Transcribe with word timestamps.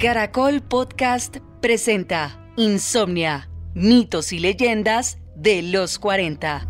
Caracol 0.00 0.62
Podcast 0.62 1.36
presenta 1.60 2.42
Insomnia, 2.56 3.50
mitos 3.74 4.32
y 4.32 4.38
leyendas 4.38 5.18
de 5.36 5.60
los 5.60 5.98
40. 5.98 6.69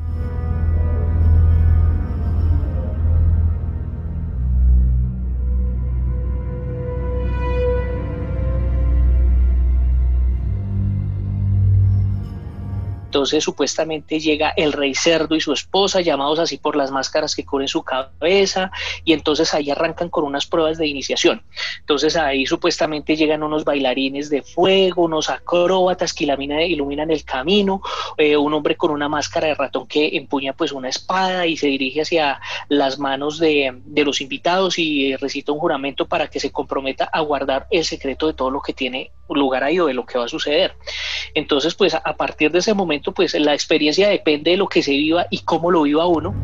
Entonces 13.11 13.43
supuestamente 13.43 14.21
llega 14.21 14.51
el 14.57 14.73
rey 14.73 14.95
cerdo 14.95 15.35
y 15.35 15.41
su 15.41 15.53
esposa, 15.53 16.01
llamados 16.01 16.39
así 16.39 16.59
por 16.59 16.77
las 16.77 16.93
máscaras 16.93 17.35
que 17.35 17.45
cubren 17.45 17.67
su 17.67 17.83
cabeza, 17.83 18.71
y 19.05 19.15
entonces 19.15 19.53
ahí 19.53 19.69
arrancan 19.69 20.11
con 20.11 20.23
unas 20.23 20.47
pruebas 20.47 20.79
de 20.79 20.87
iniciación. 20.87 21.43
Entonces 21.81 22.15
ahí 22.15 22.47
supuestamente 22.47 23.17
llegan 23.17 23.43
unos 23.43 23.65
bailarines 23.65 24.31
de 24.31 24.43
fuego, 24.43 25.03
unos 25.03 25.29
acróbatas 25.29 26.15
que 26.15 26.23
iluminan 26.23 27.11
el 27.11 27.25
camino, 27.25 27.83
eh, 28.17 28.37
un 28.37 28.55
hombre 28.55 28.77
con 28.77 28.93
una 28.93 29.09
máscara 29.09 29.49
de 29.49 29.55
ratón 29.55 29.89
que 29.89 30.17
empuña 30.17 30.53
pues 30.53 30.71
una 30.71 30.89
espada 30.89 31.49
y 31.49 31.57
se 31.57 31.67
dirige 31.67 32.03
hacia 32.03 32.41
las 32.69 33.01
manos 33.01 33.41
de, 33.41 33.77
de 33.87 34.05
los 34.05 34.21
invitados 34.21 34.79
y 34.79 35.17
recita 35.17 35.51
un 35.51 35.59
juramento 35.59 36.07
para 36.07 36.29
que 36.29 36.39
se 36.39 36.53
comprometa 36.53 37.11
a 37.13 37.23
guardar 37.23 37.67
el 37.73 37.85
secreto 37.85 38.29
de 38.29 38.35
todo 38.35 38.53
lo 38.53 38.61
que 38.61 38.73
tiene 38.73 39.11
lugar 39.37 39.65
ahí 39.65 39.79
o 39.81 39.87
de 39.87 39.95
lo 39.95 40.07
que 40.07 40.19
va 40.19 40.25
a 40.25 40.29
suceder. 40.29 40.73
Entonces 41.35 41.75
pues 41.75 41.95
a 41.95 42.17
partir 42.17 42.51
de 42.51 42.59
ese 42.61 42.75
momento 42.75 43.13
pues 43.13 43.35
la 43.35 43.55
experiencia 43.55 44.09
depende 44.09 44.53
de 44.53 44.57
lo 44.57 44.69
que 44.69 44.83
se 44.83 44.93
viva 44.93 45.27
y 45.31 45.39
cómo 45.41 45.71
lo 45.71 45.83
viva 45.83 46.07
uno. 46.07 46.35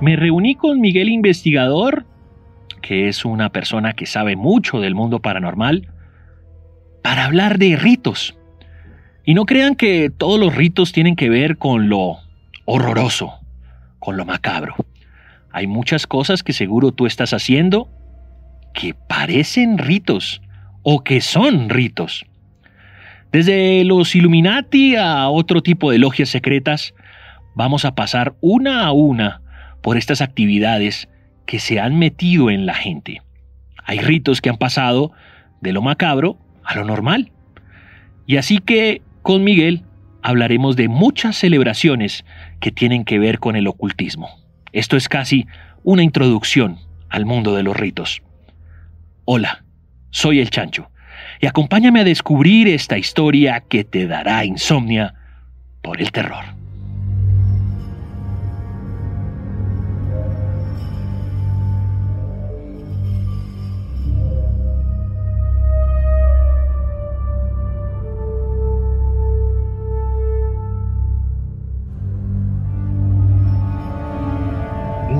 Me 0.00 0.16
reuní 0.16 0.54
con 0.54 0.80
Miguel 0.80 1.10
Investigador, 1.10 2.06
que 2.80 3.08
es 3.08 3.26
una 3.26 3.50
persona 3.50 3.92
que 3.92 4.06
sabe 4.06 4.34
mucho 4.34 4.80
del 4.80 4.94
mundo 4.94 5.20
paranormal, 5.20 5.88
para 7.02 7.24
hablar 7.24 7.58
de 7.58 7.76
ritos 7.76 8.36
y 9.24 9.34
no 9.34 9.44
crean 9.44 9.76
que 9.76 10.10
todos 10.10 10.40
los 10.40 10.54
ritos 10.54 10.92
tienen 10.92 11.16
que 11.16 11.28
ver 11.28 11.56
con 11.58 11.88
lo 11.88 12.18
horroroso, 12.64 13.40
con 13.98 14.16
lo 14.16 14.24
macabro. 14.24 14.74
Hay 15.52 15.66
muchas 15.66 16.06
cosas 16.06 16.42
que 16.42 16.52
seguro 16.52 16.92
tú 16.92 17.06
estás 17.06 17.32
haciendo 17.32 17.88
que 18.72 18.94
parecen 18.94 19.78
ritos 19.78 20.42
o 20.82 21.02
que 21.02 21.20
son 21.20 21.68
ritos. 21.68 22.24
Desde 23.32 23.84
los 23.84 24.14
Illuminati 24.14 24.96
a 24.96 25.28
otro 25.28 25.62
tipo 25.62 25.90
de 25.90 25.98
logias 25.98 26.30
secretas, 26.30 26.94
vamos 27.54 27.84
a 27.84 27.94
pasar 27.94 28.34
una 28.40 28.86
a 28.86 28.92
una 28.92 29.42
por 29.82 29.96
estas 29.96 30.20
actividades 30.20 31.08
que 31.46 31.58
se 31.58 31.80
han 31.80 31.98
metido 31.98 32.50
en 32.50 32.66
la 32.66 32.74
gente. 32.74 33.22
Hay 33.84 33.98
ritos 33.98 34.40
que 34.40 34.50
han 34.50 34.56
pasado 34.56 35.12
de 35.60 35.72
lo 35.72 35.82
macabro 35.82 36.38
a 36.70 36.76
lo 36.76 36.84
normal. 36.84 37.32
Y 38.26 38.36
así 38.36 38.58
que 38.58 39.02
con 39.22 39.42
Miguel 39.42 39.82
hablaremos 40.22 40.76
de 40.76 40.88
muchas 40.88 41.36
celebraciones 41.36 42.24
que 42.60 42.70
tienen 42.70 43.04
que 43.04 43.18
ver 43.18 43.40
con 43.40 43.56
el 43.56 43.66
ocultismo. 43.66 44.28
Esto 44.72 44.96
es 44.96 45.08
casi 45.08 45.46
una 45.82 46.04
introducción 46.04 46.78
al 47.08 47.26
mundo 47.26 47.56
de 47.56 47.64
los 47.64 47.76
ritos. 47.76 48.22
Hola, 49.24 49.64
soy 50.10 50.38
el 50.38 50.50
Chancho 50.50 50.90
y 51.40 51.46
acompáñame 51.46 52.00
a 52.00 52.04
descubrir 52.04 52.68
esta 52.68 52.98
historia 52.98 53.64
que 53.68 53.82
te 53.82 54.06
dará 54.06 54.44
insomnia 54.44 55.14
por 55.82 56.00
el 56.00 56.12
terror. 56.12 56.59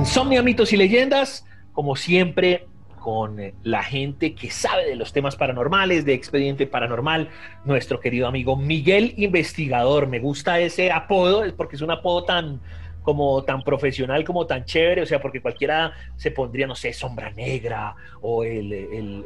Insomnia, 0.01 0.41
mitos 0.41 0.73
y 0.73 0.77
leyendas, 0.77 1.45
como 1.73 1.95
siempre, 1.95 2.65
con 2.99 3.39
eh, 3.39 3.53
la 3.61 3.83
gente 3.83 4.33
que 4.33 4.49
sabe 4.49 4.87
de 4.87 4.95
los 4.95 5.13
temas 5.13 5.35
paranormales, 5.35 6.05
de 6.05 6.15
Expediente 6.15 6.65
Paranormal, 6.65 7.29
nuestro 7.65 7.99
querido 7.99 8.27
amigo 8.27 8.55
Miguel 8.55 9.13
Investigador. 9.17 10.07
Me 10.07 10.17
gusta 10.17 10.59
ese 10.59 10.91
apodo, 10.91 11.43
porque 11.55 11.75
es 11.75 11.83
un 11.83 11.91
apodo 11.91 12.23
tan, 12.23 12.61
como 13.01 13.43
tan 13.43 13.63
profesional, 13.63 14.23
como 14.23 14.45
tan 14.45 14.65
chévere, 14.65 15.01
o 15.01 15.05
sea, 15.05 15.21
porque 15.21 15.41
cualquiera 15.41 15.93
se 16.17 16.31
pondría, 16.31 16.67
no 16.67 16.75
sé, 16.75 16.93
sombra 16.93 17.31
negra 17.31 17.95
o 18.21 18.43
el, 18.43 18.71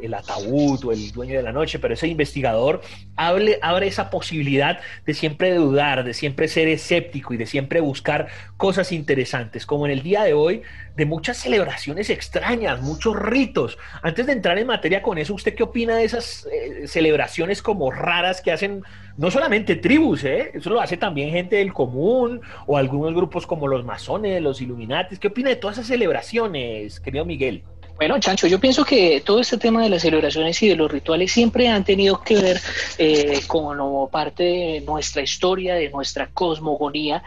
el, 0.02 0.13
ataúd 0.13 0.86
o 0.86 0.91
el 0.91 1.12
dueño 1.12 1.36
de 1.36 1.44
la 1.44 1.52
noche, 1.52 1.80
pero 1.80 1.94
ese 1.94 2.08
investigador 2.08 2.81
abre, 3.18 3.59
abre 3.62 3.88
esa 3.88 4.09
posibilidad 4.09 4.80
de 5.06 5.13
siempre 5.13 5.53
dudar, 5.53 6.03
de 6.06 6.13
siempre 6.13 6.47
ser 6.47 6.68
escéptico 6.69 7.34
y 7.34 7.38
de 7.38 7.46
siempre 7.46 7.81
buscar 7.81 8.28
cosas 8.56 8.91
interesantes, 8.91 9.66
como 9.66 9.86
en 9.86 9.92
el 9.92 10.02
día 10.02 10.24
de 10.24 10.34
hoy, 10.34 10.62
de 10.96 11.06
muchas 11.06 11.38
celebraciones 11.38 12.09
extrañas, 12.09 12.81
muchos 12.81 13.16
ritos. 13.18 13.78
Antes 14.02 14.25
de 14.28 14.34
entrar 14.34 14.57
en 14.57 14.68
materia 14.68 15.02
con 15.02 15.18
eso, 15.18 15.34
¿usted 15.34 15.56
qué 15.56 15.63
opina 15.63 15.97
de 15.97 16.06
esas 16.06 16.47
eh, 16.52 16.88
celebraciones 16.88 17.62
como 17.62 17.92
raras 17.92 18.42
que 18.42 18.52
hacen 18.52 18.84
no 19.17 19.31
solamente 19.31 19.75
tribus, 19.75 20.23
¿eh? 20.23 20.51
eso 20.53 20.69
lo 20.69 20.81
hace 20.81 20.97
también 20.97 21.31
gente 21.31 21.57
del 21.57 21.73
común 21.73 22.41
o 22.67 22.77
algunos 22.77 23.13
grupos 23.13 23.47
como 23.47 23.67
los 23.67 23.85
masones, 23.85 24.41
los 24.41 24.61
illuminatis? 24.61 25.19
¿Qué 25.19 25.27
opina 25.27 25.49
de 25.49 25.55
todas 25.55 25.77
esas 25.77 25.87
celebraciones, 25.87 26.99
querido 26.99 27.25
Miguel? 27.25 27.63
Bueno, 27.97 28.19
Chancho, 28.19 28.47
yo 28.47 28.59
pienso 28.59 28.83
que 28.83 29.21
todo 29.25 29.39
este 29.39 29.57
tema 29.57 29.81
de 29.81 29.89
las 29.89 30.01
celebraciones 30.01 30.61
y 30.61 30.67
de 30.67 30.75
los 30.75 30.91
rituales 30.91 31.31
siempre 31.31 31.69
han 31.69 31.85
tenido 31.85 32.21
que 32.21 32.35
ver 32.35 32.61
eh, 32.97 33.39
como 33.47 34.09
parte 34.09 34.43
de 34.43 34.81
nuestra 34.81 35.21
historia, 35.21 35.75
de 35.75 35.89
nuestra 35.89 36.27
cosmogonía, 36.27 37.23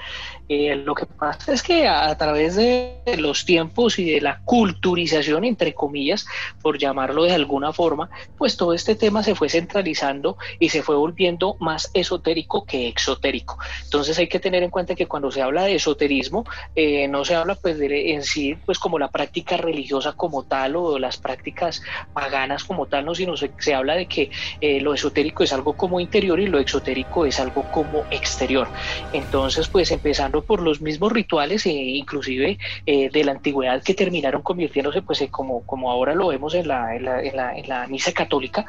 eh, 0.48 0.76
lo 0.76 0.94
que 0.94 1.04
pasa 1.04 1.52
es 1.52 1.62
que 1.62 1.86
a, 1.86 2.16
través 2.16 2.56
de 2.56 3.00
los 3.18 3.44
tiempos 3.44 3.98
y 3.98 4.10
de 4.10 4.20
la 4.22 4.40
culturización, 4.44 5.44
entre 5.44 5.74
comillas, 5.74 6.26
por 6.62 6.78
llamarlo 6.78 7.24
de 7.24 7.32
alguna 7.32 7.72
forma, 7.72 8.08
pues 8.38 8.56
todo 8.56 8.72
este 8.72 8.94
tema 8.94 9.22
se 9.22 9.34
fue 9.34 9.50
centralizando 9.50 10.38
y 10.58 10.70
se 10.70 10.82
fue 10.82 10.96
volviendo 10.96 11.56
más 11.60 11.90
esotérico 11.92 12.64
que 12.64 12.88
exotérico. 12.88 13.58
Entonces 13.84 14.18
hay 14.18 14.26
que 14.26 14.40
tener 14.40 14.62
en 14.62 14.70
cuenta 14.70 14.94
que 14.94 15.06
cuando 15.06 15.30
se 15.30 15.42
habla 15.42 15.64
de 15.64 15.74
esoterismo, 15.74 16.44
eh, 16.74 17.06
no 17.08 17.24
se 17.26 17.34
habla 17.34 17.54
pues 17.54 17.76
en 17.80 18.22
sí 18.22 18.56
pues 18.64 18.78
como 18.78 18.98
la 18.98 19.08
práctica 19.08 19.58
religiosa 19.58 20.12
como 20.12 20.44
tal 20.44 20.76
o 20.76 20.98
las 20.98 21.18
prácticas 21.18 21.82
paganas 22.14 22.64
como 22.64 22.86
tal, 22.86 23.04
no, 23.04 23.14
sino 23.14 23.36
se, 23.36 23.50
se 23.58 23.74
habla 23.74 23.94
de 23.96 24.06
que 24.06 24.30
eh, 24.60 24.80
lo 24.80 24.94
esotérico 24.94 25.44
es 25.44 25.52
algo 25.52 25.74
como 25.74 26.00
interior 26.00 26.40
y 26.40 26.46
lo 26.46 26.58
exotérico 26.58 27.26
es 27.26 27.38
algo 27.38 27.64
como 27.70 28.04
exterior. 28.10 28.68
Entonces 29.12 29.68
pues 29.68 29.90
empezando 29.90 30.37
por 30.42 30.60
los 30.60 30.80
mismos 30.80 31.12
rituales 31.12 31.66
e 31.66 31.70
inclusive 31.70 32.58
eh, 32.86 33.10
de 33.10 33.24
la 33.24 33.32
antigüedad 33.32 33.82
que 33.82 33.94
terminaron 33.94 34.42
convirtiéndose 34.42 35.02
pues 35.02 35.22
como, 35.30 35.64
como 35.66 35.90
ahora 35.90 36.14
lo 36.14 36.28
vemos 36.28 36.54
en 36.54 36.68
la, 36.68 36.94
en 36.94 37.04
la, 37.04 37.22
en, 37.22 37.68
la, 37.68 37.86
misa 37.86 38.12
católica. 38.12 38.66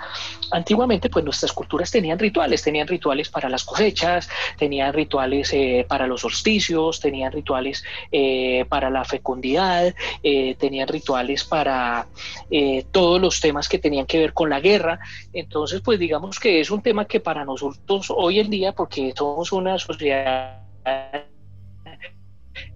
Antiguamente 0.52 1.10
pues 1.10 1.26
nuestras 1.26 1.52
culturas 1.52 1.92
tenían 1.92 2.20
rituales, 2.20 2.62
tenían 2.62 2.88
rituales 2.88 3.30
para 3.30 3.50
las 3.50 3.64
cosechas, 3.64 4.30
tenían 4.58 4.94
rituales 4.94 5.52
eh, 5.54 5.86
para 5.88 6.08
los 6.08 6.22
solsticios, 6.22 7.00
tenían 7.00 7.32
rituales 7.32 7.84
para 8.70 8.90
la 8.90 9.04
fecundidad, 9.06 9.94
tenían 10.22 10.88
rituales 10.88 11.44
para 11.44 12.08
todos 12.92 13.22
los 13.22 13.40
temas 13.40 13.68
que 13.68 13.80
tenían 13.80 14.06
que 14.06 14.20
ver 14.20 14.34
con 14.34 14.50
la 14.50 14.60
guerra. 14.60 15.00
Entonces 15.34 15.82
pues 15.82 16.00
digamos 16.00 16.40
que 16.40 16.60
es 16.60 16.72
un 16.72 16.82
tema 16.82 17.06
que 17.06 17.20
para 17.20 17.46
nosotros 17.46 18.12
hoy 18.16 18.40
en 18.40 18.50
día, 18.50 18.72
porque 18.74 19.14
somos 19.16 19.52
una 19.52 19.78
sociedad 19.78 20.60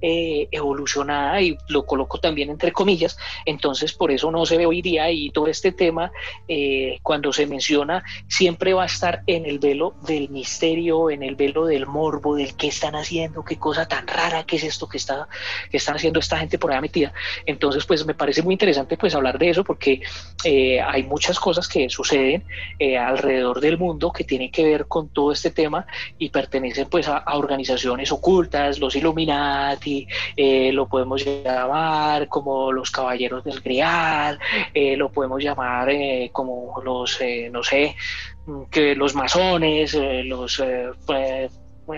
eh, 0.06 0.50
evolucionada 0.52 1.40
y 1.42 1.58
lo 1.70 1.86
coloco 1.86 2.18
también 2.20 2.50
entre 2.50 2.74
comillas, 2.74 3.18
entonces 3.46 3.94
por 3.94 4.12
eso 4.12 4.32
no 4.32 4.46
se 4.46 4.58
ve 4.58 4.66
hoy 4.66 4.82
día 4.82 5.10
y 5.10 5.30
todo 5.30 5.48
este 5.48 5.72
tema 5.72 6.12
eh, 6.46 7.00
cuando 7.02 7.32
se 7.32 7.48
menciona 7.48 8.04
siempre 8.28 8.74
va 8.74 8.84
a 8.84 8.88
estar 8.88 9.24
en 9.28 9.46
el 9.46 9.60
velo 9.60 9.96
del 10.06 10.28
misterio, 10.28 11.10
en 11.10 11.24
el 11.24 11.36
velo 11.36 11.68
del 11.68 11.86
morbo, 11.86 12.36
del 12.36 12.54
qué 12.58 12.68
están 12.68 12.96
haciendo, 12.96 13.46
qué 13.46 13.58
cosa 13.58 13.88
tan 13.88 14.06
rara, 14.06 14.44
qué 14.44 14.58
es 14.58 14.66
esto 14.66 14.90
que, 14.90 14.98
está, 14.98 15.30
que 15.72 15.78
están 15.78 15.96
haciendo 15.96 16.20
esta 16.20 16.38
gente 16.38 16.60
por 16.60 16.74
ahí 16.74 16.82
metida. 16.82 17.14
Entonces 17.46 17.86
pues 17.86 18.06
me 18.06 18.14
parece 18.14 18.42
muy 18.42 18.56
interesante 18.56 18.98
pues 18.98 19.16
hablar 19.16 19.40
de 19.40 19.52
eso 19.52 19.64
porque 19.64 20.02
eh, 20.44 20.82
hay 20.82 21.04
muchas 21.04 21.40
cosas 21.40 21.70
que 21.70 21.88
suceden 21.88 22.44
alrededor 23.00 23.62
del 23.62 23.78
mundo 23.78 24.12
que 24.12 24.26
tienen 24.26 24.52
que 24.52 24.66
ver 24.66 24.86
con 24.88 25.08
todo 25.08 25.32
este 25.32 25.52
tema 25.52 25.88
y 26.18 26.28
pertenecen 26.28 26.90
pues 26.90 27.08
a 27.08 27.24
organizaciones 27.38 28.12
ocultas, 28.12 28.80
los 28.80 28.98
Illuminati, 28.98 29.93
Eh, 30.36 30.72
lo 30.72 30.88
podemos 30.88 31.24
llamar 31.25 32.28
como 32.28 32.72
los 32.72 32.92
caballeros 32.92 33.44
del 33.44 33.62
Grial, 33.62 34.40
eh, 34.74 34.95
lo 34.98 35.12
podemos 35.12 35.42
llamar 35.42 35.90
como 36.31 36.81
los, 36.84 37.19
no 37.51 37.63
sé, 37.63 37.95
que 38.69 38.95
los 38.95 39.16
masones, 39.16 39.98
los 40.25 40.62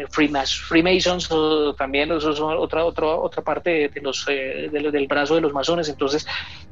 Freemasons 0.09 1.30
también 1.77 2.12
eso 2.12 2.31
es 2.31 2.39
otra, 2.39 2.86
otra, 2.86 3.07
otra 3.07 3.44
parte 3.44 3.89
de 3.89 4.01
los, 4.01 4.25
del 4.25 5.07
brazo 5.07 5.36
de 5.36 5.41
los 5.41 5.53
masones. 5.53 5.89
Entonces, 5.89 6.25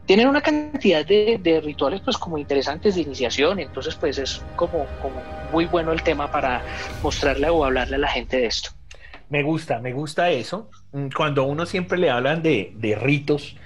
tienen 0.06 0.28
una 0.28 0.42
cantidad 0.42 1.06
de, 1.06 1.40
de, 1.42 1.62
rituales 1.62 2.02
pues 2.02 2.18
como 2.18 2.38
interesantes 2.38 2.96
de 2.96 3.02
iniciación. 3.02 3.60
Entonces, 3.60 3.96
pues 3.96 4.18
es 4.18 4.44
como, 4.56 4.86
como 5.02 5.22
muy 5.52 5.66
bueno 5.66 5.92
el 5.92 6.02
tema 6.02 6.32
para 6.32 6.64
mostrarle 7.02 7.50
o 7.50 7.64
hablarle 7.64 7.96
a 7.96 8.00
la 8.00 8.10
gente 8.10 8.38
de 8.38 8.48
esto. 8.48 8.72
Me 9.34 9.42
gusta, 9.42 9.80
me 9.80 9.94
gusta 9.94 10.30
eso. 10.30 10.70
Mm, 10.92 11.08
cuando 11.08 11.46
uno 11.46 11.66
siempre 11.66 11.98
le 11.98 12.12
hablan 12.12 12.44
de, 12.44 12.98
ritos, 13.02 13.58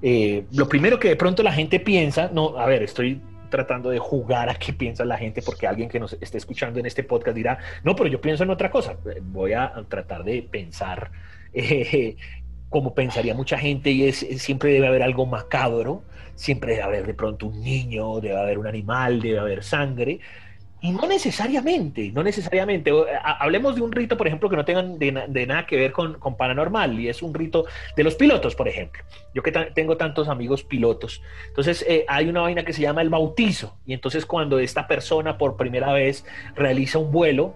eh, 0.00 0.44
lo 0.52 0.68
primero 0.68 1.00
que 1.00 1.08
de 1.08 1.16
pronto 1.16 1.42
la 1.42 1.50
gente 1.50 1.80
piensa, 1.80 2.30
no, 2.32 2.56
a 2.56 2.66
ver, 2.66 2.84
estoy 2.84 3.20
tratando 3.50 3.90
de 3.90 3.98
jugar 3.98 4.48
a 4.48 4.54
qué 4.54 4.72
piensa 4.72 5.04
la 5.04 5.18
gente, 5.18 5.42
porque 5.42 5.66
alguien 5.66 5.88
que 5.88 5.98
nos 5.98 6.12
esté 6.20 6.38
escuchando 6.38 6.78
en 6.78 6.86
este 6.86 7.02
podcast 7.02 7.34
dirá, 7.34 7.58
no, 7.82 7.96
pero 7.96 8.08
yo 8.08 8.20
pienso 8.20 8.44
en 8.44 8.50
otra 8.50 8.70
cosa. 8.70 8.92
Eh, 9.06 9.20
voy 9.20 9.54
a 9.54 9.72
tratar 9.88 10.22
de 10.22 10.40
pensar 10.40 11.10
eh, 11.52 12.14
como 12.68 12.94
pensaría 12.94 13.34
mucha 13.34 13.58
gente 13.58 13.90
y 13.90 14.04
es 14.04 14.24
siempre 14.36 14.70
debe 14.72 14.86
haber 14.86 15.02
algo 15.02 15.26
macabro, 15.26 16.04
siempre 16.36 16.74
debe 16.74 16.84
haber 16.84 17.06
de 17.08 17.14
pronto 17.14 17.46
un 17.46 17.60
niño, 17.60 18.20
debe 18.20 18.38
haber 18.38 18.56
un 18.56 18.68
animal, 18.68 19.20
debe 19.20 19.40
haber 19.40 19.64
sangre. 19.64 20.20
Y 20.80 20.92
no 20.92 21.06
necesariamente, 21.08 22.12
no 22.12 22.22
necesariamente. 22.22 22.92
Hablemos 23.22 23.74
de 23.74 23.82
un 23.82 23.90
rito, 23.90 24.16
por 24.16 24.28
ejemplo, 24.28 24.48
que 24.48 24.56
no 24.56 24.64
tengan 24.64 24.98
de, 24.98 25.46
nada 25.46 25.66
que 25.66 25.76
ver 25.76 25.92
con, 25.92 26.14
con, 26.20 26.36
paranormal, 26.36 27.00
y 27.00 27.08
es 27.08 27.20
un 27.20 27.34
rito 27.34 27.64
de 27.96 28.04
los 28.04 28.14
pilotos, 28.14 28.54
por 28.54 28.68
ejemplo. 28.68 29.02
Yo 29.34 29.42
que 29.42 29.50
tengo 29.50 29.96
tantos 29.96 30.28
amigos 30.28 30.62
pilotos. 30.62 31.20
Entonces, 31.48 31.84
eh, 31.88 32.04
hay 32.06 32.28
una 32.28 32.42
vaina 32.42 32.64
que 32.64 32.72
se 32.72 32.82
llama 32.82 33.02
el 33.02 33.08
bautizo, 33.08 33.76
y 33.86 33.92
entonces 33.92 34.24
cuando 34.24 34.60
esta 34.60 34.86
persona 34.86 35.36
por 35.36 35.56
primera 35.56 35.92
vez 35.92 36.24
realiza 36.54 36.98
un 36.98 37.10
vuelo, 37.10 37.54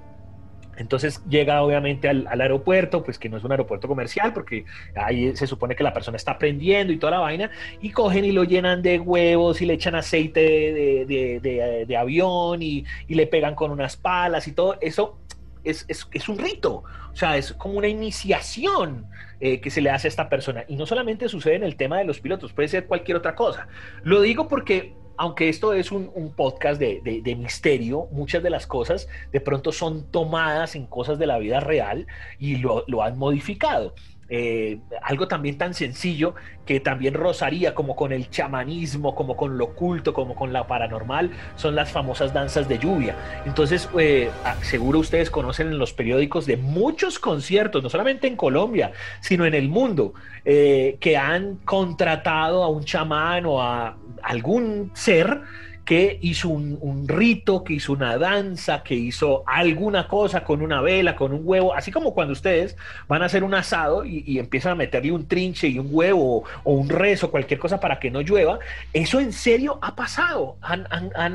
entonces 0.76 1.22
llega 1.28 1.62
obviamente 1.62 2.08
al, 2.08 2.26
aeropuerto, 2.40 3.04
pues 3.04 3.18
que 3.18 3.28
no 3.28 3.36
es 3.36 3.44
un 3.44 3.50
aeropuerto 3.50 3.88
comercial, 3.88 4.32
porque 4.32 4.64
ahí 4.94 5.36
se 5.36 5.46
supone 5.46 5.76
que 5.76 5.84
la 5.84 5.92
persona 5.92 6.16
está 6.16 6.32
aprendiendo 6.32 6.92
y 6.92 6.98
toda 6.98 7.12
la 7.12 7.18
vaina, 7.18 7.50
y 7.80 7.90
cogen 7.90 8.24
y 8.24 8.32
lo 8.32 8.44
llenan 8.44 8.82
de 8.82 8.98
huevos 8.98 9.60
y 9.60 9.66
le 9.66 9.74
echan 9.74 9.94
aceite 9.94 10.40
de, 10.40 11.96
avión 11.98 12.62
y, 12.62 12.84
le 13.08 13.26
pegan 13.26 13.54
con 13.54 13.70
unas 13.70 13.96
palas 13.96 14.48
y 14.48 14.52
todo. 14.52 14.78
Eso 14.80 15.18
es, 15.62 16.28
un 16.28 16.38
rito, 16.38 16.84
o 17.12 17.16
sea, 17.16 17.36
es 17.36 17.52
como 17.52 17.74
una 17.74 17.88
iniciación 17.88 19.06
eh, 19.40 19.60
que 19.60 19.70
se 19.70 19.82
le 19.82 19.90
hace 19.90 20.08
a 20.08 20.10
esta 20.10 20.28
persona. 20.30 20.64
Y 20.68 20.76
no 20.76 20.86
solamente 20.86 21.28
sucede 21.28 21.56
en 21.56 21.64
el 21.64 21.76
tema 21.76 21.98
de 21.98 22.04
los 22.04 22.20
pilotos, 22.20 22.52
puede 22.52 22.68
ser 22.68 22.86
cualquier 22.86 23.18
otra 23.18 23.34
cosa. 23.34 23.68
Lo 24.02 24.22
digo 24.22 24.48
porque 24.48 24.94
aunque 25.22 25.48
esto 25.48 25.72
es 25.72 25.92
un, 25.92 26.10
podcast 26.34 26.80
de, 26.80 27.36
misterio, 27.38 28.08
muchas 28.10 28.42
de 28.42 28.50
las 28.50 28.66
cosas 28.66 29.06
de 29.30 29.40
pronto 29.40 29.70
son 29.70 30.10
tomadas 30.10 30.74
en 30.74 30.86
cosas 30.86 31.16
de 31.16 31.26
la 31.28 31.38
vida 31.38 31.60
real 31.60 32.08
y 32.40 32.56
lo, 32.56 33.02
han 33.04 33.16
modificado. 33.16 33.94
Eh, 34.28 34.80
algo 35.02 35.28
también 35.28 35.58
tan 35.58 35.74
sencillo 35.74 36.34
que 36.66 36.80
también 36.80 37.14
rozaría 37.14 37.74
como 37.74 37.94
con 37.94 38.12
el 38.12 38.30
chamanismo, 38.30 39.14
como 39.14 39.36
con 39.36 39.58
lo 39.58 39.66
oculto, 39.66 40.12
como 40.12 40.34
con 40.34 40.52
la 40.52 40.66
paranormal, 40.66 41.30
son 41.54 41.76
las 41.76 41.92
famosas 41.92 42.32
danzas 42.32 42.68
de 42.68 42.78
lluvia. 42.78 43.14
Entonces, 43.46 43.88
eh, 43.96 44.28
seguro 44.62 44.98
ustedes 44.98 45.30
conocen 45.30 45.68
en 45.68 45.78
los 45.78 45.92
periódicos 45.92 46.46
de 46.46 46.56
muchos 46.56 47.20
conciertos, 47.20 47.80
no 47.82 47.90
solamente 47.90 48.26
en 48.26 48.34
Colombia, 48.34 48.90
sino 49.20 49.44
en 49.46 49.54
el 49.54 49.68
mundo, 49.68 50.14
eh, 50.44 50.96
que 50.98 51.16
han 51.16 51.56
contratado 51.58 52.64
a 52.64 52.68
un 52.68 52.84
chamán 52.84 53.46
o 53.46 53.62
a 53.62 53.96
algún 54.22 54.90
ser 54.94 55.42
que 55.84 56.18
hizo 56.22 56.48
un, 56.48 57.08
rito, 57.08 57.64
que 57.64 57.74
hizo 57.74 57.92
una 57.92 58.16
danza, 58.16 58.82
que 58.82 58.94
hizo 58.94 59.42
alguna 59.46 60.06
cosa 60.06 60.44
con 60.44 60.62
una 60.62 60.80
vela, 60.80 61.16
con 61.16 61.32
un 61.32 61.40
huevo, 61.44 61.74
así 61.74 61.90
como 61.90 62.14
cuando 62.14 62.32
ustedes 62.32 62.76
van 63.08 63.22
a 63.22 63.26
hacer 63.26 63.42
un 63.42 63.54
asado 63.54 64.04
y, 64.04 64.38
empiezan 64.38 64.72
a 64.72 64.74
meterle 64.76 65.12
un 65.12 65.26
trinche 65.26 65.68
y 65.68 65.78
un 65.78 65.88
huevo 65.90 66.44
o, 66.64 66.72
un 66.72 66.88
rezo, 66.88 67.30
cualquier 67.30 67.58
cosa 67.58 67.80
para 67.80 67.98
que 67.98 68.10
no 68.10 68.20
llueva, 68.20 68.58
eso 68.92 69.20
en 69.20 69.32
serio 69.32 69.78
ha 69.82 69.96
pasado. 69.96 70.56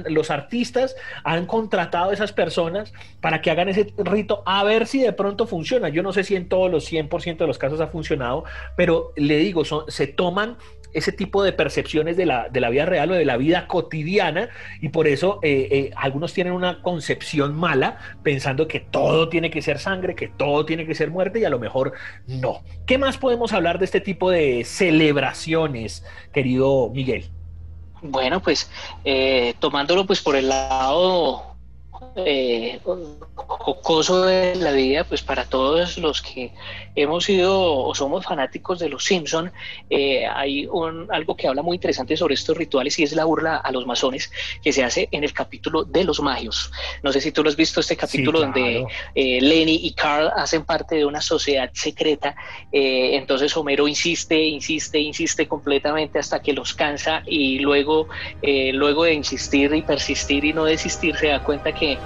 los 0.05 0.31
artistas 0.31 0.95
han 1.23 1.45
contratado 1.45 2.11
a 2.11 2.13
esas 2.13 2.31
personas 2.31 2.93
para 3.21 3.41
que 3.41 3.51
hagan 3.51 3.69
ese 3.69 3.93
rito 3.97 4.43
a 4.45 4.63
ver 4.63 4.87
si 4.87 5.01
de 5.01 5.13
pronto 5.13 5.45
funciona. 5.45 5.89
Yo 5.89 6.03
no 6.03 6.13
sé 6.13 6.23
si 6.23 6.35
en 6.35 6.47
todos 6.47 6.71
los 6.71 6.91
100% 6.91 7.37
de 7.37 7.47
los 7.47 7.57
casos 7.57 7.81
ha 7.81 7.87
funcionado, 7.87 8.45
pero 8.75 9.11
le 9.15 9.37
digo, 9.37 9.65
son, 9.65 9.83
se 9.89 10.07
toman 10.07 10.57
ese 10.93 11.11
tipo 11.11 11.43
de 11.43 11.53
percepciones 11.53 12.17
de 12.17 12.25
la, 12.25 12.49
de 12.49 12.59
la, 12.59 12.69
vida 12.69 12.85
real 12.85 13.11
o 13.11 13.15
de 13.15 13.25
la 13.25 13.37
vida 13.37 13.67
cotidiana 13.67 14.49
y 14.81 14.89
por 14.89 15.07
eso 15.07 15.39
eh, 15.43 15.67
eh, 15.71 15.91
algunos 15.95 16.33
tienen 16.33 16.53
una 16.53 16.81
concepción 16.81 17.55
mala 17.55 17.97
pensando 18.23 18.67
que 18.67 18.79
todo 18.79 19.29
tiene 19.29 19.51
que 19.51 19.61
ser 19.61 19.79
sangre, 19.79 20.15
que 20.15 20.27
todo 20.27 20.65
tiene 20.65 20.85
que 20.85 20.95
ser 20.95 21.11
muerte 21.11 21.39
y 21.39 21.45
a 21.45 21.49
lo 21.49 21.59
mejor 21.59 21.93
no. 22.27 22.61
¿Qué 22.85 22.97
más 22.97 23.17
podemos 23.17 23.53
hablar 23.53 23.79
de 23.79 23.85
este 23.85 24.01
tipo 24.01 24.29
de 24.29 24.63
celebraciones, 24.63 26.05
querido 26.33 26.89
Miguel? 26.93 27.29
Bueno, 28.01 28.41
pues 28.41 28.69
eh, 29.03 29.55
tomándolo 29.59 30.05
pues 30.05 30.21
por 30.21 30.35
el 30.35 30.49
lado 30.49 31.46
eh, 32.17 32.79
jocoso 33.35 34.25
de 34.25 34.55
la 34.55 34.71
vida, 34.71 35.03
pues 35.03 35.21
para 35.21 35.45
todos 35.45 35.97
los 35.97 36.21
que 36.21 36.51
hemos 36.95 37.25
sido 37.25 37.61
o 37.61 37.93
somos 37.93 38.25
fanáticos 38.25 38.79
de 38.79 38.89
los 38.89 39.03
Simpson, 39.03 39.51
eh, 39.89 40.25
hay 40.25 40.65
un, 40.65 41.07
algo 41.11 41.35
que 41.35 41.47
habla 41.47 41.61
muy 41.61 41.75
interesante 41.75 42.17
sobre 42.17 42.33
estos 42.33 42.57
rituales 42.57 42.97
y 42.99 43.03
es 43.03 43.13
la 43.13 43.25
burla 43.25 43.57
a 43.57 43.71
los 43.71 43.85
masones 43.85 44.31
que 44.63 44.73
se 44.73 44.83
hace 44.83 45.07
en 45.11 45.23
el 45.23 45.33
capítulo 45.33 45.83
de 45.83 46.03
los 46.03 46.19
magios. 46.21 46.71
No 47.03 47.11
sé 47.11 47.21
si 47.21 47.31
tú 47.31 47.43
lo 47.43 47.49
has 47.49 47.55
visto 47.55 47.79
este 47.79 47.95
capítulo 47.95 48.39
donde 48.39 48.85
eh, 49.15 49.41
Lenny 49.41 49.79
y 49.83 49.93
Carl 49.93 50.31
hacen 50.35 50.65
parte 50.65 50.95
de 50.95 51.05
una 51.05 51.21
sociedad 51.21 51.69
secreta, 51.73 52.35
eh, 52.71 53.15
entonces 53.15 53.55
Homero 53.55 53.87
insiste, 53.87 54.41
insiste, 54.41 54.99
insiste 54.99 55.47
completamente 55.47 56.19
hasta 56.19 56.41
que 56.41 56.53
los 56.53 56.73
cansa 56.73 57.21
y 57.25 57.59
luego, 57.59 58.07
luego 58.41 59.03
de 59.03 59.13
insistir 59.13 59.73
y 59.73 59.81
persistir 59.81 60.45
y 60.45 60.53
no 60.53 60.65
desistir 60.65 61.15
se 61.15 61.27
da 61.27 61.43
cuenta 61.43 61.73
que 61.73 61.97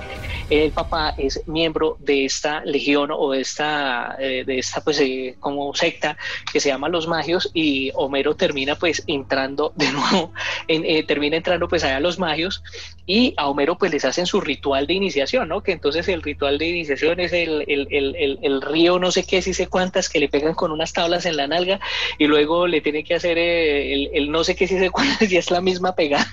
el 0.51 0.71
papá 0.71 1.15
es 1.17 1.41
miembro 1.47 1.95
de 1.99 2.25
esta 2.25 2.63
legión 2.65 3.09
o 3.11 3.31
de 3.31 3.41
esta, 3.41 4.17
eh, 4.19 4.43
de 4.45 4.59
esta 4.59 4.81
pues 4.81 4.99
eh, 4.99 5.35
como 5.39 5.73
secta 5.73 6.17
que 6.51 6.59
se 6.59 6.69
llama 6.69 6.89
Los 6.89 7.07
Magios 7.07 7.49
y 7.53 7.91
Homero 7.95 8.35
termina 8.35 8.75
pues 8.75 9.01
entrando 9.07 9.71
de 9.77 9.91
nuevo, 9.93 10.33
eh, 10.67 11.03
termina 11.03 11.37
entrando 11.37 11.69
pues 11.69 11.85
allá 11.85 11.97
a 11.97 12.01
los 12.01 12.19
Magios 12.19 12.63
y 13.05 13.33
a 13.37 13.47
Homero 13.47 13.77
pues 13.77 13.93
les 13.93 14.03
hacen 14.03 14.25
su 14.25 14.41
ritual 14.41 14.87
de 14.87 14.93
iniciación, 14.93 15.47
¿no? 15.47 15.63
Que 15.63 15.71
entonces 15.71 16.07
el 16.09 16.21
ritual 16.21 16.57
de 16.57 16.67
iniciación 16.67 17.21
es 17.21 17.31
el, 17.31 17.65
el 17.67 18.61
río 18.61 18.99
no 18.99 19.11
sé 19.11 19.23
qué, 19.23 19.41
si 19.41 19.53
sé 19.53 19.67
cuántas 19.67 20.09
que 20.09 20.19
le 20.19 20.27
pegan 20.27 20.53
con 20.53 20.71
unas 20.71 20.91
tablas 20.91 21.25
en 21.25 21.37
la 21.37 21.47
nalga 21.47 21.79
y 22.17 22.27
luego 22.27 22.67
le 22.67 22.81
tiene 22.81 23.05
que 23.05 23.15
hacer 23.15 23.37
el, 23.37 24.29
no 24.31 24.43
sé 24.43 24.55
qué, 24.55 24.67
si 24.67 24.77
sé 24.77 24.89
cuántas 24.89 25.31
y 25.31 25.37
es 25.37 25.49
la 25.49 25.61
misma 25.61 25.95
pegada 25.95 26.27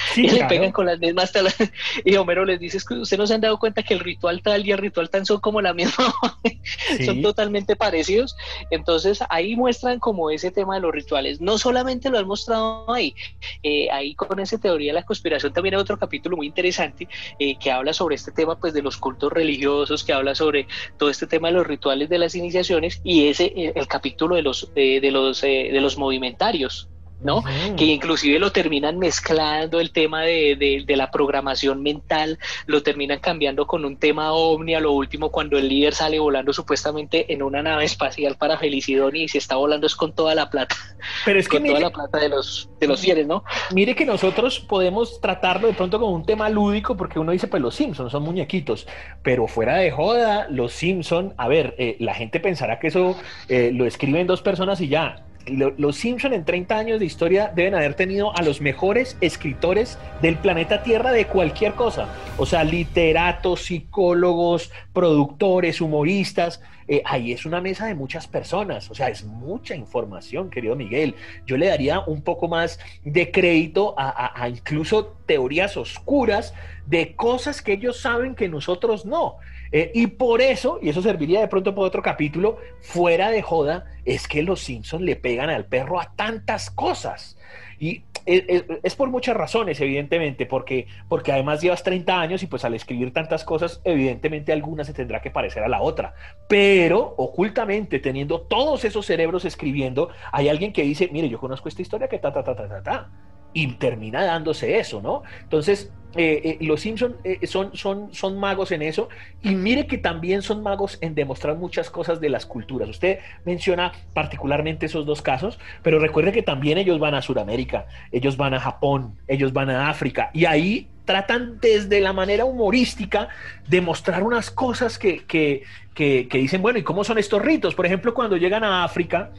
y 0.16 0.28
le 0.28 0.44
pegan 0.44 0.72
con 0.72 0.86
las 0.86 0.98
mismas 0.98 1.32
talas. 1.32 1.56
Y 2.04 2.16
Homero 2.16 2.44
les 2.44 2.60
dice, 2.60 2.78
¿ustedes 2.78 3.18
no 3.18 3.26
se 3.26 3.34
han 3.34 3.40
dado 3.40 3.58
cuenta 3.58 3.82
que 3.82 3.94
el 3.94 4.00
ritual 4.00 4.42
tal 4.42 4.66
y 4.66 4.72
el 4.72 4.78
ritual 4.78 5.10
tan 5.10 5.26
son 5.26 5.40
como 5.40 5.60
la 5.60 5.74
misma? 5.74 6.14
son 7.04 7.22
totalmente 7.22 7.76
parecidos. 7.76 8.36
Entonces 8.70 9.20
ahí 9.28 9.56
muestran 9.56 9.98
como 9.98 10.30
ese 10.30 10.50
tema 10.50 10.76
de 10.76 10.80
los 10.80 10.92
rituales. 10.92 11.40
No 11.40 11.58
solamente 11.58 12.10
lo 12.10 12.18
han 12.18 12.26
mostrado 12.26 12.92
ahí, 12.92 13.14
eh, 13.62 13.88
ahí 13.90 14.14
con 14.14 14.38
esa 14.40 14.58
teoría 14.58 14.92
de 14.92 15.00
la 15.00 15.04
conspiración 15.04 15.52
también 15.52 15.74
hay 15.74 15.80
otro 15.80 15.98
capítulo 15.98 16.36
muy 16.36 16.46
interesante 16.46 17.08
eh, 17.38 17.56
que 17.58 17.70
habla 17.70 17.92
sobre 17.92 18.16
este 18.16 18.32
tema 18.32 18.58
pues 18.58 18.72
de 18.74 18.82
los 18.82 18.96
cultos 18.96 19.32
religiosos, 19.32 20.04
que 20.04 20.12
habla 20.12 20.34
sobre 20.34 20.66
todo 20.98 21.10
este 21.10 21.26
tema 21.26 21.48
de 21.48 21.54
los 21.54 21.66
rituales 21.66 22.08
de 22.08 22.18
las 22.18 22.34
iniciaciones 22.34 23.00
y 23.04 23.28
ese 23.28 23.52
el 23.74 23.86
capítulo 23.86 24.36
de 24.36 24.42
los, 24.42 24.70
eh, 24.74 25.00
de 25.00 25.10
los, 25.10 25.40
de 25.40 25.80
los 25.80 25.96
movimentarios. 25.96 26.89
¿No? 27.22 27.42
Que 27.76 27.84
inclusive 27.84 28.38
lo 28.38 28.52
terminan 28.52 28.98
mezclando 28.98 29.80
el 29.80 29.90
tema 29.90 30.22
de, 30.22 30.84
la 30.88 31.10
programación 31.10 31.82
mental, 31.82 32.38
lo 32.66 32.82
terminan 32.82 33.20
cambiando 33.20 33.66
con 33.66 33.84
un 33.84 33.96
tema 33.96 34.32
ovni 34.32 34.74
a 34.74 34.80
lo 34.80 34.92
último 34.92 35.30
cuando 35.30 35.56
el 35.56 35.68
líder 35.68 35.94
sale 35.94 36.18
volando 36.18 36.52
supuestamente 36.52 37.32
en 37.32 37.42
una 37.42 37.62
nave 37.62 37.84
espacial 37.84 38.36
para 38.36 38.58
Felicidoni 38.58 39.22
y 39.22 39.28
se 39.28 39.38
está 39.38 39.56
volando 39.56 39.86
es 39.86 39.94
con 39.94 40.12
toda 40.12 40.34
la 40.34 40.50
plata. 40.50 40.76
Pero 41.24 41.38
es 41.38 41.48
que 41.48 41.58
con 41.58 41.66
toda 41.68 41.80
la 41.80 41.90
plata 41.90 42.18
de 42.18 42.28
los, 42.28 42.68
de 42.78 42.86
los 42.86 43.00
fieles, 43.00 43.26
¿no? 43.26 43.44
Mire 43.72 43.94
que 43.94 44.04
nosotros 44.04 44.60
podemos 44.60 45.20
tratarlo 45.20 45.68
de 45.68 45.74
pronto 45.74 45.98
como 45.98 46.12
un 46.12 46.24
tema 46.24 46.48
lúdico 46.48 46.96
porque 46.96 47.18
uno 47.18 47.32
dice, 47.32 47.46
pues 47.46 47.62
los 47.62 47.74
Simpsons 47.74 48.12
son 48.12 48.22
muñequitos, 48.22 48.86
pero 49.22 49.46
fuera 49.46 49.76
de 49.76 49.90
joda, 49.90 50.46
los 50.50 50.72
Simpsons, 50.72 51.32
a 51.36 51.48
ver, 51.48 51.74
eh, 51.78 51.96
la 52.00 52.14
gente 52.14 52.40
pensará 52.40 52.78
que 52.78 52.88
eso 52.88 53.16
eh, 53.48 53.70
lo 53.72 53.86
escriben 53.86 54.26
dos 54.26 54.42
personas 54.42 54.80
y 54.80 54.88
ya 54.88 55.24
los 55.46 55.96
Simpson 55.96 56.32
en 56.32 56.44
30 56.44 56.76
años 56.76 57.00
de 57.00 57.06
historia 57.06 57.50
deben 57.54 57.74
haber 57.74 57.94
tenido 57.94 58.36
a 58.36 58.42
los 58.42 58.60
mejores 58.60 59.16
escritores 59.20 59.98
del 60.22 60.36
planeta 60.36 60.82
Tierra 60.82 61.12
de 61.12 61.26
cualquier 61.26 61.74
cosa. 61.74 62.08
O 62.36 62.46
sea, 62.46 62.64
literatos, 62.64 63.62
psicólogos, 63.64 64.70
productores, 64.92 65.80
humoristas. 65.80 66.60
Eh, 66.88 67.02
ahí 67.04 67.32
es 67.32 67.46
una 67.46 67.60
mesa 67.60 67.86
de 67.86 67.94
muchas 67.94 68.26
personas. 68.26 68.90
O 68.90 68.94
sea, 68.94 69.08
es 69.08 69.24
mucha 69.24 69.74
información, 69.74 70.50
querido 70.50 70.76
Miguel. 70.76 71.14
Yo 71.46 71.56
le 71.56 71.66
daría 71.66 72.00
un 72.00 72.22
poco 72.22 72.48
más 72.48 72.78
de 73.04 73.30
crédito 73.30 73.94
a 73.96 74.48
incluso 74.48 75.16
teorías 75.26 75.76
oscuras 75.76 76.54
de 76.86 77.14
cosas 77.14 77.62
que 77.62 77.74
ellos 77.74 78.00
saben 78.00 78.34
que 78.34 78.48
nosotros 78.48 79.06
no. 79.06 79.36
Eh, 79.72 79.92
y 79.94 80.08
por 80.08 80.40
eso, 80.40 80.78
y 80.82 80.88
eso 80.88 81.02
serviría 81.02 81.40
de 81.40 81.48
pronto 81.48 81.74
para 81.74 81.86
otro 81.86 82.02
capítulo, 82.02 82.58
fuera 82.80 83.30
de 83.30 83.42
joda, 83.42 83.84
es 84.04 84.26
que 84.26 84.42
los 84.42 84.60
Simpsons 84.60 85.02
le 85.02 85.16
pegan 85.16 85.50
al 85.50 85.66
perro 85.66 86.00
a 86.00 86.12
tantas 86.16 86.70
cosas. 86.70 87.36
Y 87.78 88.02
es, 88.26 88.94
por 88.94 89.08
muchas 89.08 89.36
razones, 89.36 89.80
evidentemente, 89.80 90.46
porque, 90.46 90.86
porque 91.08 91.32
además 91.32 91.60
llevas 91.60 91.82
30 91.82 92.20
años 92.20 92.42
y 92.42 92.46
pues 92.46 92.64
al 92.64 92.74
escribir 92.74 93.12
tantas 93.12 93.44
cosas, 93.44 93.80
evidentemente 93.84 94.52
alguna 94.52 94.84
se 94.84 94.92
tendrá 94.92 95.22
que 95.22 95.30
parecer 95.30 95.62
a 95.62 95.68
la 95.68 95.80
otra. 95.80 96.14
Pero 96.48 97.14
ocultamente, 97.16 97.98
teniendo 97.98 98.42
todos 98.42 98.84
esos 98.84 99.06
cerebros 99.06 99.44
escribiendo, 99.44 100.10
hay 100.32 100.48
alguien 100.48 100.72
que 100.72 100.82
dice, 100.82 101.08
mire, 101.12 101.28
yo 101.28 101.38
conozco 101.38 101.68
esta 101.68 101.82
historia 101.82 102.08
que 102.08 102.18
ta, 102.18 102.32
ta, 102.32 102.44
ta, 102.44 102.54
ta, 102.54 102.68
ta, 102.68 102.82
ta 102.82 103.10
y 103.52 103.72
termina 103.72 104.24
dándose 104.24 104.78
eso, 104.78 105.00
¿no? 105.00 105.22
Entonces, 105.42 105.90
eh, 106.16 106.56
eh, 106.60 106.64
los 106.64 106.80
Simpson 106.80 107.16
eh, 107.22 107.46
son, 107.46 107.76
son, 107.76 108.12
son 108.12 108.36
magos 108.36 108.72
en 108.72 108.82
eso 108.82 109.08
y 109.44 109.54
mire 109.54 109.86
que 109.86 109.96
también 109.96 110.42
son 110.42 110.60
magos 110.60 110.98
en 111.02 111.14
demostrar 111.14 111.56
muchas 111.56 111.88
cosas 111.88 112.20
de 112.20 112.28
las 112.28 112.46
culturas. 112.46 112.88
Usted 112.88 113.20
menciona 113.44 113.92
particularmente 114.12 114.86
esos 114.86 115.06
dos 115.06 115.22
casos, 115.22 115.60
pero 115.82 116.00
recuerde 116.00 116.32
que 116.32 116.42
también 116.42 116.78
ellos 116.78 116.98
van 116.98 117.14
a 117.14 117.22
Sudamérica, 117.22 117.86
ellos 118.10 118.36
van 118.36 118.54
a 118.54 118.60
Japón, 118.60 119.16
ellos 119.28 119.52
van 119.52 119.70
a 119.70 119.88
África 119.88 120.30
y 120.34 120.46
ahí 120.46 120.88
tratan 121.04 121.58
desde 121.60 122.00
la 122.00 122.12
manera 122.12 122.44
humorística 122.44 123.28
de 123.68 123.80
mostrar 123.80 124.22
unas 124.24 124.50
cosas 124.50 124.98
que, 124.98 125.24
que, 125.26 125.62
que, 125.94 126.26
que 126.28 126.38
dicen, 126.38 126.60
bueno, 126.60 126.78
¿y 126.80 126.82
cómo 126.82 127.04
son 127.04 127.18
estos 127.18 127.40
ritos? 127.40 127.74
Por 127.74 127.86
ejemplo, 127.86 128.14
cuando 128.14 128.36
llegan 128.36 128.64
a 128.64 128.84
África, 128.84 129.30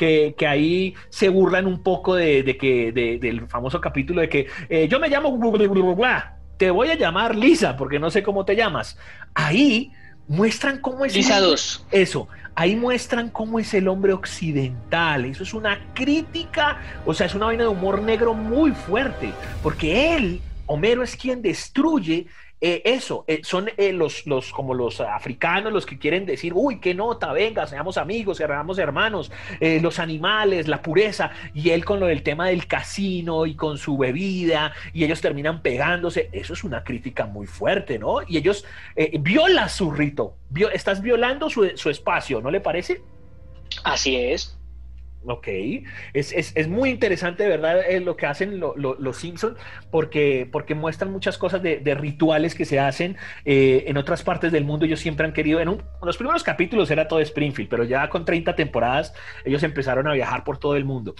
que, 0.00 0.46
ahí 0.46 0.94
se 1.10 1.28
burlan 1.28 1.66
un 1.66 1.82
poco 1.82 2.14
de, 2.14 2.56
que 2.58 2.92
del 3.20 3.46
famoso 3.48 3.80
capítulo 3.80 4.22
de 4.22 4.28
que 4.30 4.46
eh, 4.68 4.88
yo 4.88 4.98
me 4.98 5.08
llamo 5.08 5.38
te 6.56 6.70
voy 6.70 6.90
a 6.90 6.94
llamar 6.94 7.36
Lisa 7.36 7.76
porque 7.76 7.98
no 7.98 8.10
sé 8.10 8.22
cómo 8.22 8.44
te 8.44 8.56
llamas. 8.56 8.98
Ahí 9.34 9.92
muestran 10.26 10.78
cómo 10.78 11.04
es 11.04 11.14
Lisa 11.14 11.40
2. 11.40 11.86
Eso, 11.90 12.28
ahí 12.54 12.76
muestran 12.76 13.28
cómo 13.28 13.58
es 13.58 13.74
el 13.74 13.88
hombre 13.88 14.12
occidental. 14.14 15.26
Eso 15.26 15.42
es 15.42 15.52
una 15.52 15.78
crítica, 15.94 16.78
o 17.04 17.12
sea, 17.12 17.26
es 17.26 17.34
una 17.34 17.46
vaina 17.46 17.64
de 17.64 17.68
humor 17.68 18.00
negro 18.00 18.32
muy 18.32 18.72
fuerte, 18.72 19.32
porque 19.62 20.16
él, 20.16 20.40
Homero, 20.70 21.02
es 21.02 21.16
quien 21.16 21.42
destruye 21.42 22.28
eh, 22.60 22.82
eso, 22.84 23.24
eh, 23.26 23.40
son 23.42 23.70
eh, 23.76 23.92
los, 23.92 24.24
los, 24.26 24.52
como 24.52 24.72
los 24.74 25.00
africanos 25.00 25.72
los 25.72 25.84
que 25.84 25.98
quieren 25.98 26.26
decir, 26.26 26.52
uy, 26.54 26.78
qué 26.78 26.94
nota, 26.94 27.32
venga, 27.32 27.66
seamos 27.66 27.96
amigos, 27.96 28.36
seamos 28.36 28.78
hermanos, 28.78 29.32
los 29.60 29.98
animales, 29.98 30.68
la 30.68 30.80
pureza, 30.80 31.32
y 31.54 31.70
él 31.70 31.84
con 31.84 31.98
lo 31.98 32.06
del 32.06 32.22
tema 32.22 32.48
del 32.48 32.66
casino 32.66 33.46
y 33.46 33.56
con 33.56 33.78
su 33.78 33.96
bebida, 33.96 34.74
y 34.92 35.04
ellos 35.04 35.20
terminan 35.20 35.62
pegándose, 35.62 36.28
eso 36.32 36.52
es 36.52 36.62
una 36.62 36.84
crítica 36.84 37.26
muy 37.26 37.46
fuerte, 37.46 37.98
¿no? 37.98 38.18
Y 38.28 38.36
ellos 38.36 38.64
viola 39.20 39.68
su 39.68 39.90
rito, 39.90 40.36
estás 40.72 41.00
violando 41.02 41.48
su 41.50 41.90
espacio, 41.90 42.40
¿no 42.40 42.50
le 42.50 42.60
parece? 42.60 43.02
Así 43.84 44.16
es. 44.16 44.59
Ok, 45.26 45.48
es, 46.14 46.32
es, 46.32 46.52
es, 46.54 46.68
muy 46.68 46.88
interesante, 46.88 47.42
de 47.42 47.50
verdad, 47.50 47.80
eh, 47.86 48.00
lo 48.00 48.16
que 48.16 48.24
hacen 48.24 48.58
los 48.58 49.16
Simpsons, 49.18 49.58
porque, 49.90 50.48
porque 50.50 50.74
muestran 50.74 51.12
muchas 51.12 51.36
cosas 51.36 51.62
de, 51.62 51.94
rituales 51.94 52.54
que 52.54 52.64
se 52.64 52.80
hacen 52.80 53.18
eh, 53.44 53.84
en 53.86 53.98
otras 53.98 54.22
partes 54.22 54.50
del 54.50 54.64
mundo. 54.64 54.86
Ellos 54.86 55.00
siempre 55.00 55.26
han 55.26 55.34
querido, 55.34 55.60
en, 55.60 55.76
los 56.02 56.16
primeros 56.16 56.42
capítulos 56.42 56.90
era 56.90 57.06
todo 57.06 57.20
Springfield, 57.20 57.68
pero 57.68 57.84
ya 57.84 58.08
con 58.08 58.24
30 58.24 58.56
temporadas 58.56 59.12
ellos 59.44 59.62
empezaron 59.62 60.08
a 60.08 60.14
viajar 60.14 60.42
por 60.42 60.56
todo 60.56 60.74
el 60.74 60.86
mundo. 60.86 61.14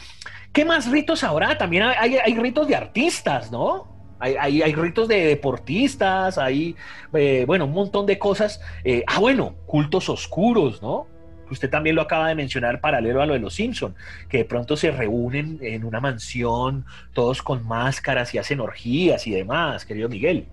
¿Qué 0.51 0.65
más 0.65 0.91
ritos 0.91 1.23
habrá? 1.23 1.59
También 1.59 1.83
hay, 1.83 2.17
hay, 2.17 2.35
ritos 2.37 2.69
de 2.69 2.77
artistas, 2.77 3.53
¿no? 3.53 4.17
Hay, 4.19 4.35
hay, 4.41 4.63
hay, 4.63 4.75
ritos 4.75 5.09
de 5.09 5.27
deportistas, 5.27 6.39
hay, 6.39 6.75
eh, 7.13 7.45
bueno, 7.47 7.67
un 7.67 7.73
montón 7.73 8.07
de 8.07 8.19
cosas. 8.19 8.63
ah, 9.07 9.21
bueno, 9.21 9.57
cultos 9.67 10.09
oscuros, 10.09 10.81
¿no? 10.81 11.07
Usted 11.51 11.71
también 11.71 11.97
lo 11.97 12.03
acaba 12.03 12.29
de 12.29 12.35
mencionar 12.35 12.81
paralelo 12.81 13.23
a 13.23 13.27
lo 13.27 13.35
de 13.35 13.41
los 13.41 13.55
Simpson, 13.55 13.95
que 14.29 14.39
de 14.39 14.45
pronto 14.45 14.77
se 14.77 14.91
reúnen 14.91 15.59
en 15.63 15.85
una 15.85 16.01
mansión, 16.01 16.85
todos 17.13 17.43
con 17.43 17.67
máscaras 17.67 18.35
y 18.35 18.39
hacen 18.39 18.61
orgías 18.61 19.27
y 19.27 19.33
demás, 19.33 19.85
querido 19.85 20.09
Miguel. 20.09 20.47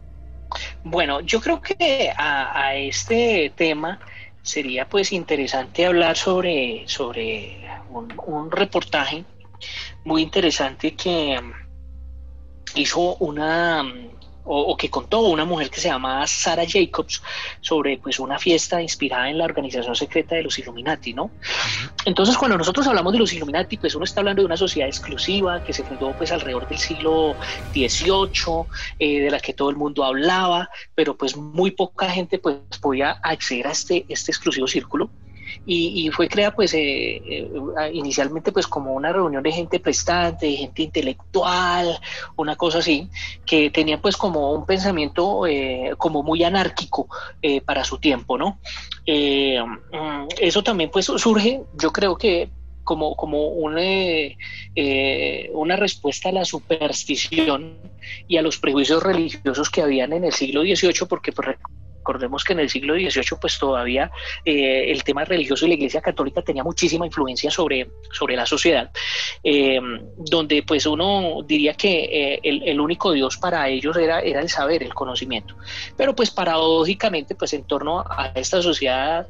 Bueno, 0.84 1.22
yo 1.22 1.42
creo 1.42 1.62
que 1.62 2.12
a, 2.16 2.76
este 2.76 3.52
tema 3.56 4.00
sería 4.42 4.88
pues 4.88 5.12
interesante 5.12 5.86
hablar 5.86 6.16
sobre, 6.16 6.84
sobre 6.88 7.68
un 7.90 8.52
reportaje 8.52 9.26
muy 10.06 10.22
interesante 10.22 10.96
que 10.96 11.40
hizo 12.76 13.16
una 13.18 13.84
o, 14.48 14.76
que 14.78 14.90
contó 14.90 15.22
una 15.22 15.46
mujer 15.46 15.70
que 15.70 15.80
se 15.80 15.90
llama 15.90 16.26
Sarah 16.26 16.66
Jacobs 16.68 17.22
sobre 17.62 17.98
pues 17.98 18.20
una 18.20 18.40
fiesta 18.40 18.82
inspirada 18.82 19.30
en 19.30 19.38
la 19.38 19.46
organización 19.46 19.96
secreta 19.96 20.36
de 20.36 20.44
los 20.44 20.58
Illuminati, 20.60 21.14
¿no? 21.14 21.32
Entonces 22.06 22.38
cuando 22.38 22.58
nosotros 22.58 22.88
hablamos 22.88 23.14
de 23.14 23.20
los 23.20 23.34
Illuminati, 23.34 23.78
pues 23.78 23.96
uno 23.96 24.06
está 24.06 24.22
hablando 24.22 24.42
de 24.42 24.46
una 24.46 24.58
sociedad 24.58 24.88
exclusiva 24.88 25.64
que 25.64 25.74
se 25.74 25.84
fundó 25.84 26.14
pues 26.18 26.32
alrededor 26.32 26.68
del 26.68 26.78
siglo 26.78 27.36
XVIII, 27.74 28.66
eh, 29.00 29.22
de 29.22 29.32
la 29.32 29.40
que 29.40 29.54
todo 29.54 29.70
el 29.70 29.76
mundo 29.76 30.04
hablaba, 30.04 30.70
pero 30.96 31.18
pues 31.18 31.36
muy 31.36 31.72
poca 31.72 32.10
gente 32.10 32.40
pues 32.40 32.58
podía 32.82 33.12
acceder 33.12 33.68
a 33.68 33.72
este, 33.72 34.06
este 34.08 34.32
exclusivo 34.32 34.68
círculo 34.68 35.10
y, 35.66 36.10
fue 36.12 36.28
creada 36.28 36.56
pues 36.56 36.74
eh, 36.74 37.22
eh, 37.26 37.50
inicialmente 37.94 38.52
pues 38.52 38.68
como 38.68 38.94
una 38.94 39.12
reunión 39.12 39.44
de 39.44 39.52
gente 39.52 39.80
prestante, 39.80 40.46
de 40.46 40.56
gente 40.56 40.84
intelectual, 40.84 42.00
una 42.36 42.56
cosa 42.56 42.80
así, 42.80 43.10
que 43.46 43.70
tenía 43.70 44.02
pues 44.02 44.18
como 44.18 44.54
un 44.54 44.66
pensamiento 44.66 45.46
eh, 45.46 45.94
como 45.98 46.24
muy 46.24 46.44
anárquico 46.44 47.08
para 47.66 47.84
su 47.84 47.98
tiempo, 47.98 48.38
¿no? 48.38 48.60
Mm, 49.06 50.28
eso 50.40 50.64
también 50.64 50.90
pues 50.90 51.06
surge, 51.06 51.62
yo 51.80 51.92
creo 51.92 52.18
que 52.18 52.50
como, 52.84 53.16
como 53.16 53.48
una, 53.48 53.82
una 55.52 55.76
respuesta 55.76 56.30
a 56.30 56.32
la 56.32 56.46
superstición 56.46 57.78
y 58.28 58.38
a 58.38 58.42
los 58.42 58.58
prejuicios 58.58 59.04
religiosos 59.04 59.70
que 59.70 59.82
habían 59.82 60.14
en 60.14 60.24
el 60.24 60.34
siglo 60.34 60.62
XVIII, 60.62 61.08
porque 61.10 61.34
pues, 61.34 61.58
Recordemos 62.08 62.46
que 62.46 62.54
en 62.54 62.62
el 62.62 62.70
siglo 62.70 62.94
XVIII 62.94 63.38
pues 63.42 63.60
todavía 63.60 64.10
eh, 64.46 64.94
el 64.94 65.04
tema 65.04 65.26
religioso 65.26 65.66
y 65.66 65.68
la 65.68 65.74
Iglesia 65.74 66.00
Católica 66.00 66.42
tenía 66.42 66.64
muchísima 66.64 67.06
influencia 67.06 67.52
sobre, 67.52 67.90
sobre 68.14 68.38
la 68.38 68.46
sociedad, 68.46 68.92
eh, 69.44 69.78
donde 70.16 70.64
pues 70.64 70.86
uno 70.86 71.42
diría 71.46 71.74
que 71.74 72.06
eh, 72.06 72.40
el, 72.44 72.80
único 72.80 73.12
Dios 73.12 73.36
para 73.36 73.68
ellos 73.68 73.98
era, 73.98 74.22
era 74.22 74.40
el 74.40 74.48
saber, 74.48 74.84
el 74.84 74.94
conocimiento. 74.94 75.56
Pero 75.98 76.16
pues 76.16 76.32
paradójicamente 76.32 77.36
pues 77.36 77.52
en 77.52 77.66
torno 77.66 78.00
a 78.00 78.32
esta 78.36 78.62
sociedad, 78.62 79.28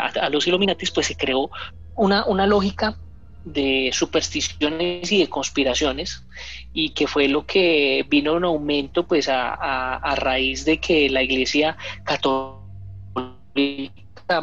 a, 0.00 0.06
a, 0.06 0.30
los 0.30 0.46
Illuminatis 0.46 0.92
pues 0.92 1.06
se 1.06 1.18
creó 1.18 1.50
una, 1.96 2.24
una 2.24 2.46
lógica 2.46 2.96
de 3.44 3.90
supersticiones 3.92 5.10
y 5.10 5.18
de 5.18 5.28
conspiraciones 5.28 6.24
y 6.72 6.90
que 6.90 7.06
fue 7.06 7.28
lo 7.28 7.46
que 7.46 8.04
vino 8.08 8.36
en 8.36 8.44
aumento 8.44 9.06
pues 9.06 9.28
a, 9.28 10.14
raíz 10.16 10.64
de 10.64 10.78
que 10.78 11.08
la 11.08 11.22
iglesia 11.22 11.76
católica 12.04 12.60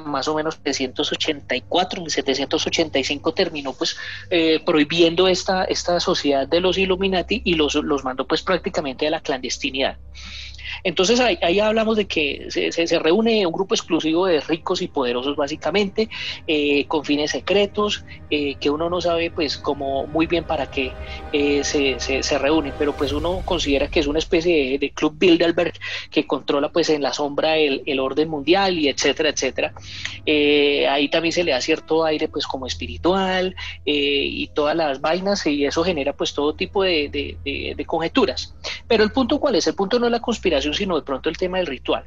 más 0.05 0.27
o 0.27 0.35
menos 0.35 0.59
784, 0.61 2.01
en 2.01 2.09
785 2.09 3.33
terminó 3.33 3.73
pues 3.73 3.95
eh, 4.29 4.59
prohibiendo 4.65 5.29
esta, 5.29 5.63
esta 5.63 6.01
sociedad 6.01 6.45
de 6.45 6.59
los 6.59 6.77
Illuminati 6.77 7.41
y 7.45 7.53
los, 7.53 7.75
los 7.75 8.03
mandó 8.03 8.27
pues 8.27 8.41
prácticamente 8.41 9.07
a 9.07 9.11
la 9.11 9.21
clandestinidad. 9.21 9.97
Entonces 10.87 11.19
ahí, 11.19 11.59
hablamos 11.59 11.97
de 11.97 12.07
que 12.07 12.47
se, 12.49 12.99
reúne 12.99 13.45
un 13.45 13.51
grupo 13.51 13.75
exclusivo 13.75 14.25
de 14.25 14.39
ricos 14.39 14.81
y 14.81 14.87
poderosos 14.87 15.35
básicamente, 15.35 16.07
eh, 16.47 16.85
con 16.85 17.03
fines 17.03 17.31
secretos, 17.31 18.05
eh, 18.29 18.55
que 18.55 18.69
uno 18.69 18.89
no 18.89 19.01
sabe 19.01 19.29
pues 19.29 19.57
como 19.57 20.07
muy 20.07 20.27
bien 20.27 20.45
para 20.45 20.71
qué 20.71 20.93
eh, 21.33 21.65
se, 21.65 21.99
se, 21.99 22.37
reúnen, 22.37 22.71
pero 22.79 22.93
pues 22.95 23.11
uno 23.11 23.41
considera 23.43 23.89
que 23.89 23.99
es 23.99 24.07
una 24.07 24.19
especie 24.19 24.79
de, 24.79 24.89
club 24.91 25.15
Bilderberg 25.17 25.73
que 26.09 26.25
controla 26.25 26.69
pues 26.69 26.89
en 26.89 27.01
la 27.01 27.11
sombra 27.11 27.57
el, 27.57 27.99
orden 27.99 28.29
mundial 28.29 28.79
y 28.79 28.87
etcétera, 28.87 29.31
etcétera. 29.31 29.73
ahí 30.89 31.09
también 31.09 31.33
se 31.33 31.43
le 31.43 31.51
da 31.51 31.59
cierto 31.59 32.05
aire 32.05 32.29
pues 32.29 32.47
como 32.47 32.65
espiritual 32.65 33.57
y 33.83 34.47
todas 34.53 34.77
las 34.77 35.01
vainas 35.01 35.45
y 35.47 35.65
eso 35.65 35.83
genera 35.83 36.13
pues 36.13 36.33
todo 36.33 36.53
tipo 36.53 36.83
de, 36.83 37.09
de 37.43 37.85
conjeturas. 37.85 38.55
Pero 38.87 39.03
el 39.03 39.11
punto 39.11 39.37
cuál 39.37 39.55
es? 39.55 39.67
El 39.67 39.75
punto 39.75 39.99
no 39.99 40.05
es 40.05 40.11
la 40.13 40.21
conspiración, 40.21 40.76
sino 40.77 40.95
de 40.95 41.01
pronto 41.01 41.29
el 41.29 41.37
tema 41.37 41.57
del 41.57 41.67
ritual. 41.67 42.05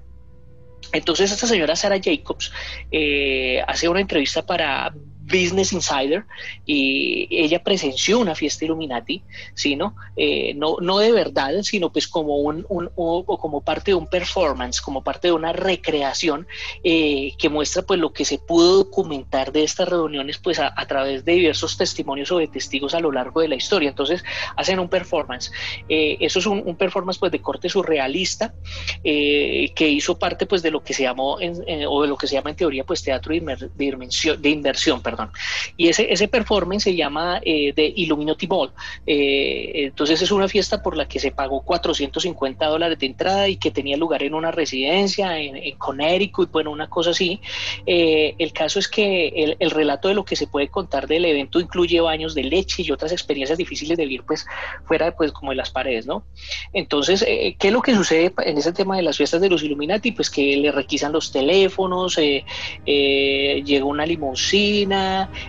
Entonces 0.92 1.30
esta 1.30 1.46
señora 1.46 1.76
Sarah 1.76 2.00
Jacobs 2.02 2.52
eh, 2.90 3.62
hace 3.66 3.88
una 3.88 4.00
entrevista 4.00 4.44
para 4.44 4.92
Business 5.30 5.72
Insider 5.72 6.24
y 6.66 7.28
ella 7.30 7.62
presenció 7.62 8.18
una 8.18 8.34
fiesta 8.34 8.64
Illuminati, 8.64 9.22
¿sí, 9.54 9.76
no? 9.76 9.94
Eh, 10.16 10.54
no, 10.54 10.76
no 10.80 10.98
de 10.98 11.12
verdad, 11.12 11.62
sino 11.62 11.90
pues 11.92 12.08
como, 12.08 12.36
un, 12.36 12.66
un 12.68 12.90
como 13.24 13.60
parte 13.60 13.92
de 13.92 13.94
un 13.94 14.06
performance, 14.06 14.80
como 14.80 15.02
parte 15.02 15.28
de 15.28 15.32
una 15.32 15.52
recreación 15.52 16.46
eh, 16.82 17.32
que 17.38 17.48
muestra 17.48 17.82
pues 17.82 18.00
lo 18.00 18.12
que 18.12 18.24
se 18.24 18.38
pudo 18.38 18.76
documentar 18.76 19.52
de 19.52 19.62
estas 19.62 19.88
reuniones 19.88 20.38
pues 20.38 20.58
a, 20.58 20.74
través 20.86 21.24
de 21.24 21.32
diversos 21.32 21.76
testimonios 21.76 22.32
o 22.32 22.38
de 22.38 22.48
testigos 22.48 22.94
a 22.94 23.00
lo 23.00 23.12
largo 23.12 23.40
de 23.40 23.48
la 23.48 23.54
historia. 23.54 23.88
Entonces 23.88 24.24
hacen 24.56 24.78
un 24.78 24.88
performance. 24.88 25.52
Eh, 25.88 26.16
eso 26.20 26.38
es 26.38 26.46
un, 26.46 26.76
performance 26.76 27.18
pues 27.18 27.32
de 27.32 27.40
corte 27.40 27.68
surrealista 27.68 28.54
que 29.02 29.88
hizo 29.88 30.18
parte 30.18 30.46
pues 30.46 30.62
de 30.62 30.70
lo 30.70 30.82
que 30.82 30.94
se 30.94 31.02
llamó 31.02 31.34
o 31.34 32.02
de 32.02 32.08
lo 32.08 32.16
que 32.16 32.26
se 32.26 32.34
llama 32.34 32.50
en 32.50 32.56
teoría 32.56 32.84
pues 32.84 33.02
teatro 33.02 33.34
de, 33.34 33.70
de 33.76 34.48
inversión, 34.48 35.02
perdón. 35.20 35.32
Y 35.76 35.88
ese, 35.88 36.12
ese 36.12 36.28
performance 36.28 36.84
se 36.84 36.94
llama 36.94 37.40
eh, 37.44 37.72
The 37.74 37.92
Illuminati 37.96 38.46
Ball. 38.46 38.72
Eh, 39.06 39.72
entonces 39.74 40.20
es 40.22 40.30
una 40.30 40.48
fiesta 40.48 40.82
por 40.82 40.96
la 40.96 41.06
que 41.06 41.18
se 41.18 41.30
pagó 41.30 41.62
450 41.62 42.66
dólares 42.66 42.98
de 42.98 43.06
entrada 43.06 43.48
y 43.48 43.56
que 43.56 43.70
tenía 43.70 43.96
lugar 43.96 44.22
en 44.22 44.34
una 44.34 44.50
residencia 44.50 45.38
en, 45.38 45.56
en 45.56 45.76
Connecticut, 45.76 46.50
bueno, 46.50 46.70
una 46.70 46.88
cosa 46.88 47.10
así. 47.10 47.40
Eh, 47.86 48.34
el 48.38 48.52
caso 48.52 48.78
es 48.78 48.88
que 48.88 49.28
el, 49.28 49.56
el, 49.58 49.70
relato 49.70 50.08
de 50.08 50.14
lo 50.14 50.24
que 50.24 50.36
se 50.36 50.46
puede 50.46 50.68
contar 50.68 51.06
del 51.06 51.24
evento 51.24 51.60
incluye 51.60 52.00
baños 52.00 52.34
de 52.34 52.44
leche 52.44 52.82
y 52.82 52.90
otras 52.90 53.12
experiencias 53.12 53.58
difíciles 53.58 53.96
de 53.96 54.04
vivir 54.04 54.22
pues 54.26 54.46
fuera 54.84 55.14
pues 55.16 55.32
como 55.32 55.50
de 55.50 55.56
las 55.56 55.70
paredes, 55.70 56.06
¿no? 56.06 56.24
Entonces, 56.72 57.24
¿qué 57.24 57.56
es 57.58 57.72
lo 57.72 57.82
que 57.82 57.94
sucede 57.94 58.32
en 58.44 58.58
ese 58.58 58.72
tema 58.72 58.96
de 58.96 59.02
las 59.02 59.16
fiestas 59.16 59.40
de 59.40 59.48
los 59.48 59.62
Illuminati? 59.62 60.12
Pues 60.12 60.30
que 60.30 60.56
le 60.56 60.72
requisan 60.72 61.12
los 61.12 61.32
teléfonos, 61.32 62.16
llega 62.16 63.84
una 63.84 64.04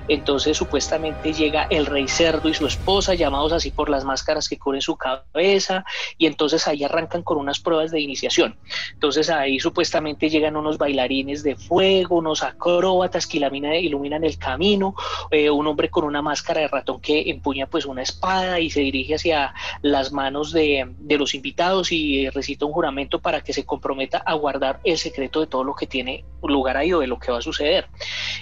entonces 0.08 0.58
supuestamente 0.58 1.34
llega 1.34 1.68
el 1.70 1.86
rey 1.86 2.08
cerdo 2.08 2.50
y 2.50 2.53
su 2.53 2.65
esposa, 2.65 3.13
llamados 3.13 3.53
así 3.53 3.72
por 3.72 3.89
las 3.89 4.03
máscaras 4.03 4.48
que 4.48 4.58
cubren 4.58 4.82
su 4.82 4.96
cabeza, 4.96 5.86
y 6.18 6.25
entonces 6.25 6.68
ahí 6.68 6.84
arrancan 6.84 7.24
con 7.24 7.38
unas 7.38 7.60
pruebas 7.60 7.91
de 7.91 8.00
iniciación. 8.00 8.58
Entonces 8.94 9.30
ahí 9.30 9.60
supuestamente 9.60 10.30
llegan 10.30 10.56
unos 10.56 10.77
bailarines 10.77 11.44
de 11.44 11.56
fuego, 11.56 12.18
unos 12.18 12.44
acróbatas 12.44 13.27
que 13.27 13.38
iluminan 13.38 14.24
el 14.24 14.38
camino, 14.38 14.96
eh, 15.30 15.50
un 15.50 15.68
hombre 15.68 15.89
con 15.89 16.03
una 16.03 16.22
máscara 16.22 16.62
de 16.62 16.68
ratón 16.68 17.01
que 17.01 17.30
empuña 17.30 17.68
pues 17.68 17.86
una 17.86 18.03
espada 18.03 18.60
y 18.60 18.70
se 18.70 18.82
dirige 18.82 19.15
hacia 19.15 19.53
las 19.82 20.12
manos 20.12 20.51
de, 20.51 20.94
de 21.00 21.18
los 21.18 21.34
invitados 21.34 21.91
y 21.91 22.30
recita 22.30 22.65
un 22.65 22.74
juramento 22.74 23.20
para 23.20 23.41
que 23.41 23.53
se 23.53 23.65
comprometa 23.65 24.20
a 24.20 24.34
guardar 24.34 24.80
el 24.84 24.98
secreto 24.98 25.39
de 25.39 25.48
todo 25.48 25.63
lo 25.63 25.75
que 25.75 25.88
tiene 25.88 26.25
lugar 26.44 26.77
ahí 26.77 26.94
o 26.94 27.00
de 27.00 27.08
lo 27.08 27.20
que 27.20 27.32
va 27.32 27.39
a 27.39 27.41
suceder. 27.41 27.88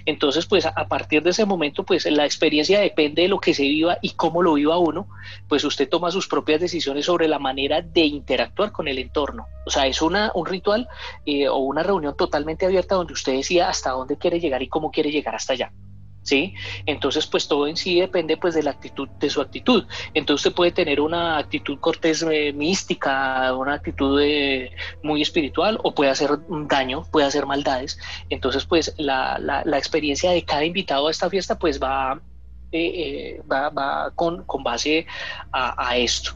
Entonces, 0.05 0.45
pues 0.45 0.65
a 0.65 0.87
partir 0.87 0.98
de 1.07 1.29
ese 1.29 1.45
momento, 1.45 1.83
pues 1.83 2.05
la 2.05 2.25
experiencia 2.25 2.79
depende 2.79 3.23
de 3.23 3.27
lo 3.27 3.39
que 3.39 3.53
se 3.53 3.63
viva 3.63 3.97
y 4.01 4.11
cómo 4.11 4.41
lo 4.41 4.53
viva 4.53 4.77
uno, 4.77 5.07
pues 5.47 5.63
usted 5.63 5.87
toma 5.87 6.11
sus 6.11 6.27
propias 6.27 6.59
decisiones 6.59 7.05
sobre 7.05 7.27
la 7.27 7.39
manera 7.39 7.81
de 7.81 8.01
interactuar 8.01 8.71
con 8.71 8.87
el 8.87 8.97
entorno. 8.97 9.47
O 9.65 9.69
sea, 9.69 9.87
es 9.87 10.01
una, 10.01 10.31
un 10.35 10.45
ritual 10.45 10.87
eh, 11.25 11.47
o 11.47 11.57
una 11.57 11.83
reunión 11.83 12.15
totalmente 12.15 12.65
abierta 12.65 12.95
donde 12.95 13.13
usted 13.13 13.33
decía 13.33 13.69
hasta 13.69 13.91
dónde 13.91 14.17
quiere 14.17 14.39
llegar 14.39 14.61
y 14.61 14.67
cómo 14.67 14.91
quiere 14.91 15.11
llegar 15.11 15.35
hasta 15.35 15.53
allá. 15.53 15.71
¿Sí? 16.29 16.53
Entonces, 16.85 17.25
pues 17.25 17.47
todo 17.47 17.67
en 17.67 17.75
sí 17.75 17.99
depende 17.99 18.37
pues 18.37 18.53
de 18.53 18.61
la 18.61 18.71
actitud, 18.71 19.09
de 19.19 19.29
su 19.29 19.41
actitud. 19.41 19.85
Entonces 20.13 20.45
usted 20.45 20.55
puede 20.55 20.71
tener 20.71 21.01
una 21.01 21.39
actitud 21.39 21.79
cortés 21.79 22.21
eh, 22.21 22.53
mística, 22.53 23.51
una 23.55 23.73
actitud 23.73 24.21
eh, 24.21 24.71
muy 25.01 25.23
espiritual 25.23 25.79
o 25.83 25.95
puede 25.95 26.11
hacer 26.11 26.29
daño, 26.67 27.03
puede 27.11 27.25
hacer 27.25 27.47
maldades. 27.47 27.97
Entonces, 28.29 28.65
pues 28.65 28.93
la, 28.97 29.39
la, 29.39 29.77
experiencia 29.79 30.31
de 30.31 30.43
cada 30.43 30.65
invitado 30.65 31.07
a 31.07 31.11
esta 31.11 31.29
fiesta 31.29 31.57
pues 31.57 31.81
va, 31.81 32.21
eh, 32.71 33.41
va, 33.51 33.69
va 33.69 34.11
con, 34.13 34.43
con, 34.43 34.61
base 34.63 35.07
a 35.51 35.97
esto. 35.97 36.33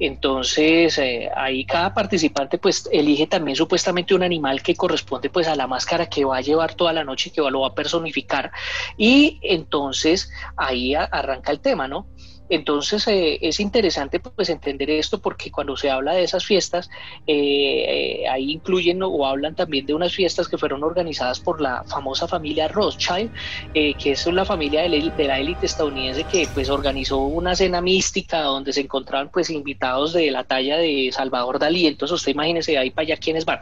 Entonces, 0.00 0.96
eh, 0.96 1.30
ahí 1.36 1.66
cada 1.66 1.92
participante 1.92 2.56
pues 2.56 2.88
elige 2.90 3.26
también 3.26 3.54
supuestamente 3.54 4.14
un 4.14 4.22
animal 4.22 4.62
que 4.62 4.74
corresponde 4.74 5.28
pues 5.28 5.46
a 5.46 5.54
la 5.54 5.66
máscara 5.66 6.08
que 6.08 6.24
va 6.24 6.38
a 6.38 6.40
llevar 6.40 6.74
toda 6.74 6.94
la 6.94 7.04
noche, 7.04 7.30
que 7.30 7.42
lo 7.42 7.60
va 7.60 7.68
a 7.68 7.74
personificar. 7.74 8.50
Y 8.96 9.38
entonces 9.42 10.30
ahí 10.56 10.94
arranca 10.94 11.52
el 11.52 11.60
tema, 11.60 11.86
¿no? 11.86 12.06
Entonces 12.50 13.06
eh, 13.06 13.38
es 13.40 13.60
interesante 13.60 14.18
pues 14.18 14.50
entender 14.50 14.90
esto 14.90 15.20
porque 15.20 15.52
cuando 15.52 15.76
se 15.76 15.88
habla 15.88 16.14
de 16.14 16.24
esas 16.24 16.44
fiestas, 16.44 16.90
eh, 17.26 18.24
ahí 18.28 18.50
incluyen 18.50 19.00
o 19.02 19.24
hablan 19.24 19.54
también 19.54 19.86
de 19.86 19.94
unas 19.94 20.12
fiestas 20.12 20.48
que 20.48 20.58
fueron 20.58 20.82
organizadas 20.82 21.38
por 21.38 21.60
la 21.60 21.84
famosa 21.84 22.26
familia 22.26 22.66
Rothschild, 22.66 23.30
eh, 23.72 23.94
que 23.94 24.12
es 24.12 24.26
la 24.26 24.44
familia 24.44 24.82
de, 24.82 25.12
la 25.16 25.38
élite 25.38 25.66
estadounidense 25.66 26.24
que 26.24 26.48
pues 26.52 26.68
organizó 26.68 27.18
una 27.18 27.54
cena 27.54 27.80
mística 27.80 28.42
donde 28.42 28.72
se 28.72 28.80
encontraban 28.80 29.30
pues 29.30 29.48
invitados 29.48 30.12
de 30.12 30.30
la 30.32 30.42
talla 30.42 30.76
de 30.76 31.10
Salvador 31.12 31.60
Dalí. 31.60 31.86
Entonces 31.86 32.16
usted 32.16 32.32
imagínese 32.32 32.76
ahí 32.76 32.90
para 32.90 33.04
allá 33.04 33.16
quiénes 33.16 33.44
van. 33.44 33.60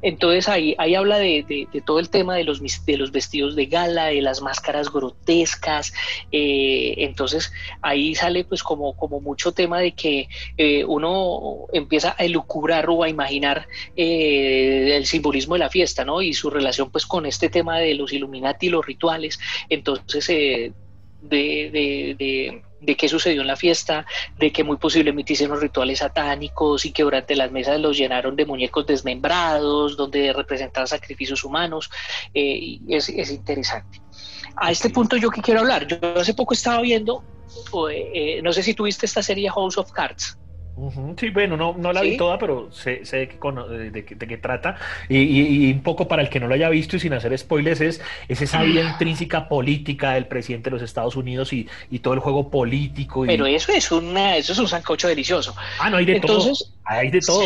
Entonces 0.00 0.48
ahí, 0.48 0.74
ahí 0.78 0.94
habla 0.94 1.18
de, 1.18 1.66
todo 1.84 1.98
el 1.98 2.08
tema 2.08 2.36
de 2.36 2.44
los, 2.44 2.60
de 2.86 2.96
los 2.96 3.10
vestidos 3.10 3.56
de 3.56 3.66
gala, 3.66 4.06
de 4.06 4.22
las 4.22 4.40
máscaras 4.42 4.92
grotescas. 4.92 5.92
Eh, 6.30 6.94
entonces 6.98 7.52
ahí 7.82 8.07
sale 8.14 8.44
pues 8.44 8.62
como, 8.62 8.96
como 8.96 9.20
mucho 9.20 9.52
tema 9.52 9.80
de 9.80 9.92
que 9.92 10.28
eh, 10.56 10.84
uno 10.84 11.66
empieza 11.72 12.14
a 12.18 12.24
elucubrar 12.24 12.88
o 12.90 13.02
a 13.02 13.08
imaginar 13.08 13.66
eh, 13.96 14.96
el 14.96 15.06
simbolismo 15.06 15.54
de 15.54 15.60
la 15.60 15.70
fiesta, 15.70 16.04
¿no? 16.04 16.22
Y 16.22 16.34
su 16.34 16.50
relación 16.50 16.90
pues 16.90 17.06
con 17.06 17.26
este 17.26 17.48
tema 17.48 17.78
de 17.78 17.94
los 17.94 18.12
Illuminati 18.12 18.66
y 18.66 18.70
los 18.70 18.86
rituales. 18.86 19.38
Entonces 19.68 20.26
de, 20.28 20.72
de 21.20 22.62
de 22.80 22.96
qué 22.96 23.08
sucedió 23.08 23.40
en 23.40 23.46
la 23.46 23.56
fiesta, 23.56 24.06
de 24.38 24.52
que 24.52 24.64
muy 24.64 24.76
posiblemente 24.76 25.32
hicieron 25.32 25.60
rituales 25.60 25.98
satánicos 25.98 26.84
y 26.84 26.92
que 26.92 27.02
durante 27.02 27.34
las 27.34 27.50
mesas 27.50 27.80
los 27.80 27.96
llenaron 27.96 28.36
de 28.36 28.46
muñecos 28.46 28.86
desmembrados, 28.86 29.96
donde 29.96 30.32
representaban 30.32 30.86
sacrificios 30.86 31.44
humanos. 31.44 31.90
Eh, 32.34 32.78
es, 32.88 33.08
es, 33.08 33.30
interesante. 33.30 34.00
A 34.56 34.70
este 34.70 34.90
punto 34.90 35.16
yo 35.16 35.30
que 35.30 35.42
quiero 35.42 35.60
hablar, 35.60 35.86
yo 35.86 35.98
hace 36.18 36.34
poco 36.34 36.54
estaba 36.54 36.80
viendo, 36.80 37.22
eh, 37.90 38.40
no 38.42 38.52
sé 38.52 38.62
si 38.62 38.74
tuviste 38.74 39.06
esta 39.06 39.22
serie 39.22 39.50
House 39.50 39.78
of 39.78 39.90
Cards. 39.92 40.38
Sí, 41.18 41.30
bueno, 41.30 41.56
no, 41.56 41.74
no 41.76 41.92
la 41.92 42.02
vi 42.02 42.16
toda, 42.16 42.38
pero 42.38 42.70
sé, 42.70 43.04
sé 43.04 43.16
de, 43.16 44.04
qué 44.04 44.38
trata. 44.38 44.76
Y, 45.08 45.72
un 45.72 45.82
poco 45.82 46.06
para 46.06 46.22
el 46.22 46.28
que 46.28 46.38
no 46.38 46.46
lo 46.46 46.54
haya 46.54 46.68
visto 46.68 46.96
y 46.96 47.00
sin 47.00 47.12
hacer 47.12 47.36
spoilers, 47.36 47.80
es, 47.80 48.00
es 48.28 48.42
esa 48.42 48.62
vida 48.62 48.82
ah. 48.86 48.92
intrínseca 48.92 49.48
política 49.48 50.12
del 50.12 50.26
presidente 50.26 50.70
de 50.70 50.74
los 50.76 50.82
Estados 50.82 51.16
Unidos 51.16 51.52
y, 51.52 51.68
todo 52.00 52.14
el 52.14 52.20
juego 52.20 52.48
político. 52.48 53.24
Pero 53.26 53.46
eso 53.46 53.72
es, 53.72 53.90
una, 53.90 54.36
eso 54.36 54.52
es 54.52 54.58
un 54.58 54.68
sancocho 54.68 55.08
delicioso. 55.08 55.54
Ah, 55.80 55.90
no, 55.90 55.96
hay 55.96 56.04
de 56.04 56.16
Entonces, 56.16 56.58
todo. 56.58 56.74
Hay 56.84 57.10
de 57.10 57.20
todo. 57.20 57.44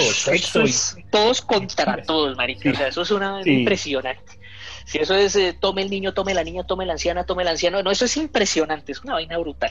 todos 1.10 1.40
contra 1.40 2.02
todos, 2.02 2.36
marica. 2.36 2.70
O 2.70 2.74
sea, 2.74 2.88
eso 2.88 3.02
es 3.02 3.10
una 3.10 3.40
impresionante. 3.44 4.41
Si 4.84 4.98
eso 4.98 5.14
es, 5.14 5.36
eh, 5.36 5.56
tome 5.58 5.82
el 5.82 5.90
niño, 5.90 6.14
tome 6.14 6.34
la 6.34 6.44
niña, 6.44 6.64
tome 6.64 6.86
la 6.86 6.92
anciana, 6.92 7.24
tome 7.24 7.42
el 7.42 7.48
anciano, 7.48 7.82
no, 7.82 7.90
eso 7.90 8.04
es 8.04 8.16
impresionante, 8.16 8.92
es 8.92 9.02
una 9.02 9.14
vaina 9.14 9.38
brutal. 9.38 9.70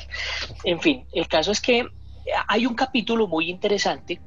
En 0.64 0.80
fin, 0.82 1.06
el 1.12 1.28
caso 1.28 1.52
es 1.52 1.62
que 1.62 1.88
hay 2.48 2.66
un 2.66 2.76
capítulo 2.76 3.28
muy 3.28 3.50
interesante 3.50 4.22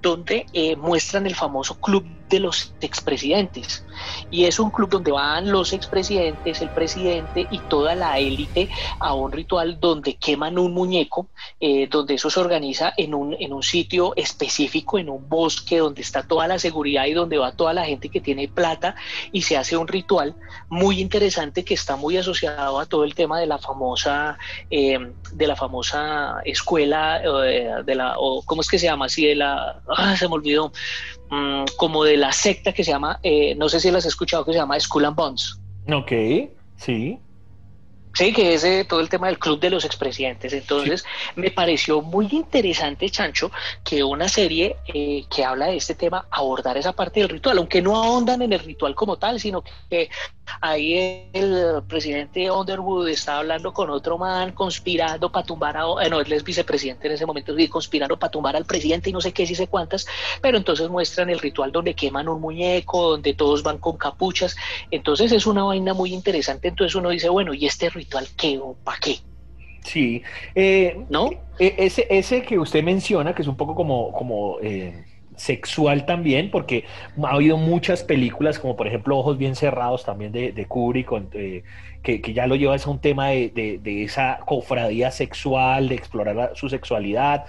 donde 0.00 0.46
eh, 0.52 0.76
muestran 0.76 1.26
el 1.26 1.34
famoso 1.34 1.80
club 1.80 2.04
de 2.28 2.40
los 2.40 2.74
expresidentes. 2.80 3.84
Y 4.30 4.44
es 4.44 4.58
un 4.58 4.70
club 4.70 4.90
donde 4.90 5.10
van 5.10 5.50
los 5.50 5.72
expresidentes, 5.72 6.60
el 6.60 6.70
presidente 6.70 7.46
y 7.50 7.58
toda 7.58 7.94
la 7.94 8.18
élite 8.18 8.68
a 9.00 9.14
un 9.14 9.32
ritual 9.32 9.80
donde 9.80 10.14
queman 10.16 10.58
un 10.58 10.74
muñeco, 10.74 11.28
eh, 11.58 11.88
donde 11.88 12.14
eso 12.14 12.30
se 12.30 12.38
organiza 12.38 12.92
en 12.96 13.14
un, 13.14 13.34
en 13.38 13.52
un 13.52 13.62
sitio 13.62 14.12
específico, 14.16 14.98
en 14.98 15.08
un 15.08 15.28
bosque 15.28 15.78
donde 15.78 16.02
está 16.02 16.22
toda 16.22 16.46
la 16.46 16.58
seguridad 16.58 17.06
y 17.06 17.14
donde 17.14 17.38
va 17.38 17.52
toda 17.52 17.72
la 17.72 17.84
gente 17.84 18.08
que 18.08 18.20
tiene 18.20 18.48
plata 18.48 18.94
y 19.32 19.42
se 19.42 19.56
hace 19.56 19.76
un 19.76 19.88
ritual 19.88 20.36
muy 20.68 21.00
interesante 21.00 21.64
que 21.64 21.74
está 21.74 21.96
muy 21.96 22.16
asociado 22.16 22.78
a 22.78 22.86
todo 22.86 23.04
el 23.04 23.14
tema 23.14 23.40
de 23.40 23.46
la 23.46 23.58
famosa, 23.58 24.38
eh, 24.70 24.98
de 25.32 25.46
la 25.46 25.56
famosa 25.56 26.36
escuela, 26.44 27.20
de 27.84 27.94
la, 27.94 28.14
o 28.18 28.42
¿cómo 28.42 28.60
es 28.60 28.68
que 28.68 28.78
se 28.78 28.86
llama 28.86 29.06
así? 29.06 29.26
De 29.26 29.34
la 29.34 29.80
ah, 29.96 30.16
se 30.16 30.28
me 30.28 30.34
olvidó, 30.34 30.72
mm, 31.30 31.64
como 31.76 32.04
de 32.04 32.16
la 32.16 32.32
secta 32.32 32.72
que 32.72 32.84
se 32.84 32.90
llama, 32.90 33.20
eh, 33.22 33.54
no 33.54 33.68
sé 33.68 33.80
si 33.80 33.90
las 33.90 34.04
has 34.04 34.12
escuchado, 34.12 34.44
que 34.44 34.52
se 34.52 34.58
llama 34.58 34.78
Skull 34.78 35.04
and 35.04 35.16
Bones. 35.16 35.58
Ok, 35.92 36.12
sí. 36.76 37.18
Sí, 38.18 38.32
que 38.32 38.52
es 38.52 38.64
eh, 38.64 38.84
todo 38.84 38.98
el 38.98 39.08
tema 39.08 39.28
del 39.28 39.38
club 39.38 39.60
de 39.60 39.70
los 39.70 39.84
expresidentes. 39.84 40.52
Entonces, 40.52 41.04
me 41.36 41.52
pareció 41.52 42.02
muy 42.02 42.26
interesante, 42.32 43.08
Chancho, 43.08 43.52
que 43.84 44.02
una 44.02 44.28
serie 44.28 44.74
eh, 44.92 45.24
que 45.32 45.44
habla 45.44 45.66
de 45.66 45.76
este 45.76 45.94
tema 45.94 46.26
abordar 46.28 46.76
esa 46.76 46.92
parte 46.92 47.20
del 47.20 47.28
ritual, 47.28 47.58
aunque 47.58 47.80
no 47.80 47.94
ahondan 47.94 48.42
en 48.42 48.52
el 48.52 48.58
ritual 48.58 48.96
como 48.96 49.18
tal, 49.18 49.38
sino 49.38 49.62
que 49.88 50.10
ahí 50.60 51.28
el 51.32 51.80
presidente 51.86 52.50
Underwood 52.50 53.08
está 53.08 53.38
hablando 53.38 53.72
con 53.72 53.88
otro 53.88 54.18
man, 54.18 54.50
conspirando 54.50 55.30
para 55.30 55.46
tumbar 55.46 55.76
a, 55.76 55.84
eh, 56.02 56.10
no, 56.10 56.18
él 56.20 56.32
es 56.32 56.42
vicepresidente 56.42 57.06
en 57.06 57.12
ese 57.12 57.24
momento, 57.24 57.54
sí, 57.54 57.68
conspirando 57.68 58.18
para 58.18 58.32
tumbar 58.32 58.56
al 58.56 58.64
presidente 58.64 59.10
y 59.10 59.12
no 59.12 59.20
sé 59.20 59.32
qué, 59.32 59.46
si 59.46 59.54
sé 59.54 59.68
cuántas, 59.68 60.08
pero 60.42 60.58
entonces 60.58 60.88
muestran 60.88 61.30
el 61.30 61.38
ritual 61.38 61.70
donde 61.70 61.94
queman 61.94 62.28
un 62.28 62.40
muñeco, 62.40 63.10
donde 63.10 63.34
todos 63.34 63.62
van 63.62 63.78
con 63.78 63.96
capuchas, 63.96 64.56
entonces 64.90 65.30
es 65.30 65.46
una 65.46 65.62
vaina 65.62 65.94
muy 65.94 66.12
interesante, 66.12 66.66
entonces 66.66 66.96
uno 66.96 67.10
dice, 67.10 67.28
bueno, 67.28 67.54
¿y 67.54 67.66
este 67.66 67.88
ritual? 67.90 68.07
Ritual 68.08 68.26
qué 68.36 68.58
o 68.58 68.74
para 68.84 68.98
qué. 68.98 69.16
Sí, 69.84 70.22
eh, 70.54 71.04
¿no? 71.08 71.30
E, 71.58 71.74
ese, 71.78 72.06
ese 72.10 72.42
que 72.42 72.58
usted 72.58 72.82
menciona, 72.82 73.34
que 73.34 73.42
es 73.42 73.48
un 73.48 73.56
poco 73.56 73.74
como, 73.74 74.12
como 74.12 74.58
eh, 74.60 75.04
sexual 75.36 76.04
también, 76.04 76.50
porque 76.50 76.84
ha 77.22 77.30
habido 77.30 77.56
muchas 77.56 78.02
películas, 78.02 78.58
como 78.58 78.76
por 78.76 78.86
ejemplo 78.86 79.16
Ojos 79.16 79.38
Bien 79.38 79.54
Cerrados 79.54 80.04
también 80.04 80.32
de, 80.32 80.52
de 80.52 80.66
Kubrick, 80.66 81.10
eh, 81.32 81.62
que, 82.02 82.20
que, 82.20 82.32
ya 82.32 82.46
lo 82.46 82.56
lleva 82.56 82.76
a 82.76 82.90
un 82.90 83.00
tema 83.00 83.28
de, 83.28 83.80
de, 83.82 84.04
esa 84.04 84.40
cofradía 84.44 85.10
sexual, 85.10 85.88
de 85.88 85.94
explorar 85.94 86.52
su 86.54 86.68
sexualidad. 86.68 87.46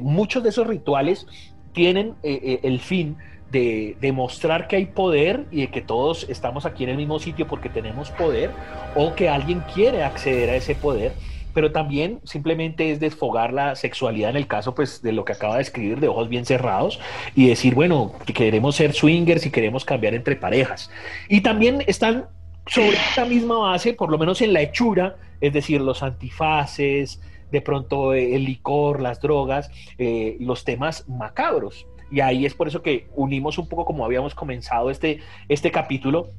muchos 0.00 0.42
de 0.42 0.50
esos 0.50 0.66
rituales 0.66 1.26
tienen 1.72 2.14
el 2.22 2.80
fin 2.80 3.16
de 3.50 3.96
demostrar 4.00 4.68
que 4.68 4.76
hay 4.76 4.86
poder 4.86 5.44
y 5.50 5.62
de 5.62 5.66
que 5.68 5.80
todos 5.80 6.26
estamos 6.28 6.66
aquí 6.66 6.84
en 6.84 6.90
el 6.90 6.96
mismo 6.96 7.18
sitio 7.18 7.46
porque 7.46 7.68
tenemos 7.68 8.10
poder 8.10 8.50
o 8.94 9.14
que 9.14 9.28
alguien 9.28 9.62
quiere 9.74 10.04
acceder 10.04 10.50
a 10.50 10.56
ese 10.56 10.74
poder. 10.74 11.12
Pero 11.52 11.72
también 11.72 12.20
simplemente 12.22 12.92
es 12.92 13.00
desfogar 13.00 13.52
la 13.52 13.74
sexualidad 13.74 14.30
en 14.30 14.36
el 14.36 14.46
caso 14.46 14.74
pues 14.74 15.02
de 15.02 15.10
lo 15.10 15.24
que 15.24 15.32
acaba 15.32 15.56
de 15.56 15.62
escribir 15.62 15.98
de 15.98 16.06
ojos 16.06 16.28
bien 16.28 16.46
cerrados 16.46 17.00
y 17.34 17.48
decir 17.48 17.74
bueno 17.74 18.12
que 18.24 18.32
queremos 18.32 18.76
ser 18.76 18.92
swingers 18.92 19.44
y 19.46 19.50
queremos 19.50 19.84
cambiar 19.84 20.14
entre 20.14 20.36
parejas. 20.36 20.90
Y 21.28 21.40
también 21.40 21.82
están 21.88 22.26
sobre 22.66 22.92
esta 22.92 23.24
misma 23.24 23.58
base 23.58 23.94
por 23.94 24.10
lo 24.10 24.18
menos 24.18 24.40
en 24.42 24.52
la 24.52 24.60
hechura 24.60 25.16
es 25.40 25.52
decir 25.52 25.80
los 25.80 26.04
antifaces 26.04 27.20
de 27.50 27.60
pronto 27.60 28.12
el 28.12 28.44
licor 28.44 29.00
las 29.00 29.20
drogas 29.20 29.70
eh, 29.98 30.36
los 30.40 30.64
temas 30.64 31.08
macabros. 31.08 31.86
Y 32.10 32.20
ahí 32.20 32.44
es 32.44 32.54
por 32.54 32.66
eso 32.66 32.82
que 32.82 33.06
unimos 33.14 33.58
un 33.58 33.68
poco 33.68 33.84
como 33.84 34.04
habíamos 34.04 34.34
comenzado 34.34 34.90
este, 34.90 35.20
este 35.48 35.70
capítulo 35.70 36.30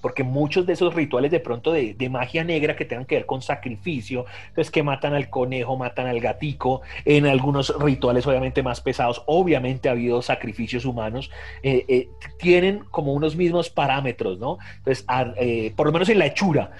porque 0.00 0.24
muchos 0.24 0.66
de 0.66 0.72
esos 0.72 0.94
rituales 0.94 1.30
de 1.30 1.40
pronto 1.40 1.72
de, 1.72 2.10
magia 2.10 2.42
negra 2.42 2.74
que 2.74 2.84
tengan 2.84 3.04
que 3.04 3.14
ver 3.14 3.26
con 3.26 3.40
sacrificio, 3.40 4.26
entonces 4.48 4.70
que 4.72 4.82
matan 4.82 5.14
al 5.14 5.30
conejo, 5.30 5.76
matan 5.76 6.08
al 6.08 6.18
gatico, 6.18 6.82
en 7.04 7.26
algunos 7.26 7.72
rituales 7.78 8.26
obviamente 8.26 8.64
más 8.64 8.80
pesados, 8.80 9.22
obviamente 9.26 9.88
ha 9.88 9.92
habido 9.92 10.20
sacrificios 10.22 10.84
humanos, 10.84 11.30
eh, 11.62 11.84
eh, 11.88 12.08
tienen 12.38 12.80
como 12.90 13.12
unos 13.12 13.36
mismos 13.36 13.70
parámetros, 13.70 14.38
¿no? 14.40 14.58
Entonces, 14.78 15.04
eh, 15.36 15.72
por 15.76 15.86
lo 15.86 15.92
menos 15.92 16.08
en 16.08 16.18
la 16.18 16.26
hechura, 16.26 16.72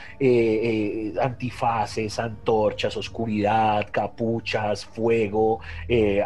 antifaces, 1.22 2.18
antorchas, 2.18 2.96
oscuridad, 2.96 3.86
capuchas, 3.92 4.84
fuego, 4.84 5.60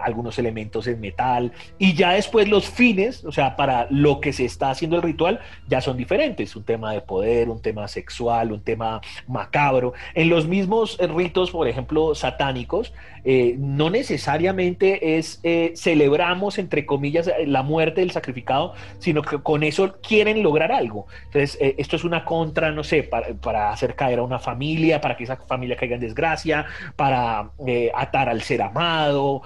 algunos 0.02 0.38
elementos 0.38 0.86
en 0.86 1.00
metal, 1.00 1.52
y 1.78 1.94
ya 1.94 2.12
después 2.12 2.48
los 2.48 2.68
fines, 2.68 3.24
o 3.24 3.32
sea, 3.32 3.56
para 3.56 3.86
lo 3.90 4.20
que 4.20 4.32
se 4.32 4.44
está 4.44 4.70
haciendo 4.70 4.96
el 4.96 5.02
ritual, 5.02 5.40
ya 5.68 5.80
son 5.80 5.96
diferentes, 5.96 6.56
un 6.56 6.64
tema 6.64 6.83
de 6.92 7.00
poder, 7.00 7.48
un 7.48 7.60
tema 7.60 7.88
sexual, 7.88 8.52
un 8.52 8.60
tema 8.60 9.00
macabro. 9.26 9.92
En 10.14 10.28
los 10.28 10.46
mismos 10.46 10.98
ritos, 10.98 11.50
por 11.50 11.68
ejemplo, 11.68 12.14
satánicos, 12.14 12.92
eh, 13.24 13.56
no 13.58 13.88
necesariamente 13.88 15.16
es 15.16 15.40
eh, 15.42 15.72
celebramos, 15.76 16.58
entre 16.58 16.84
comillas, 16.84 17.30
la 17.46 17.62
muerte 17.62 18.02
del 18.02 18.10
sacrificado, 18.10 18.74
sino 18.98 19.22
que 19.22 19.38
con 19.38 19.62
eso 19.62 19.96
quieren 20.06 20.42
lograr 20.42 20.72
algo. 20.72 21.06
Entonces, 21.26 21.56
eh, 21.60 21.74
esto 21.78 21.96
es 21.96 22.04
una 22.04 22.24
contra, 22.24 22.70
no 22.70 22.84
sé, 22.84 23.02
para, 23.02 23.70
hacer 23.70 23.94
caer 23.94 24.18
a 24.18 24.22
una 24.22 24.38
familia, 24.38 25.00
para 25.00 25.16
que 25.16 25.24
esa 25.24 25.36
familia 25.36 25.76
caiga 25.76 25.94
en 25.94 26.00
desgracia, 26.00 26.66
para 26.96 27.50
atar 27.94 28.28
al 28.28 28.42
ser 28.42 28.62
amado, 28.62 29.42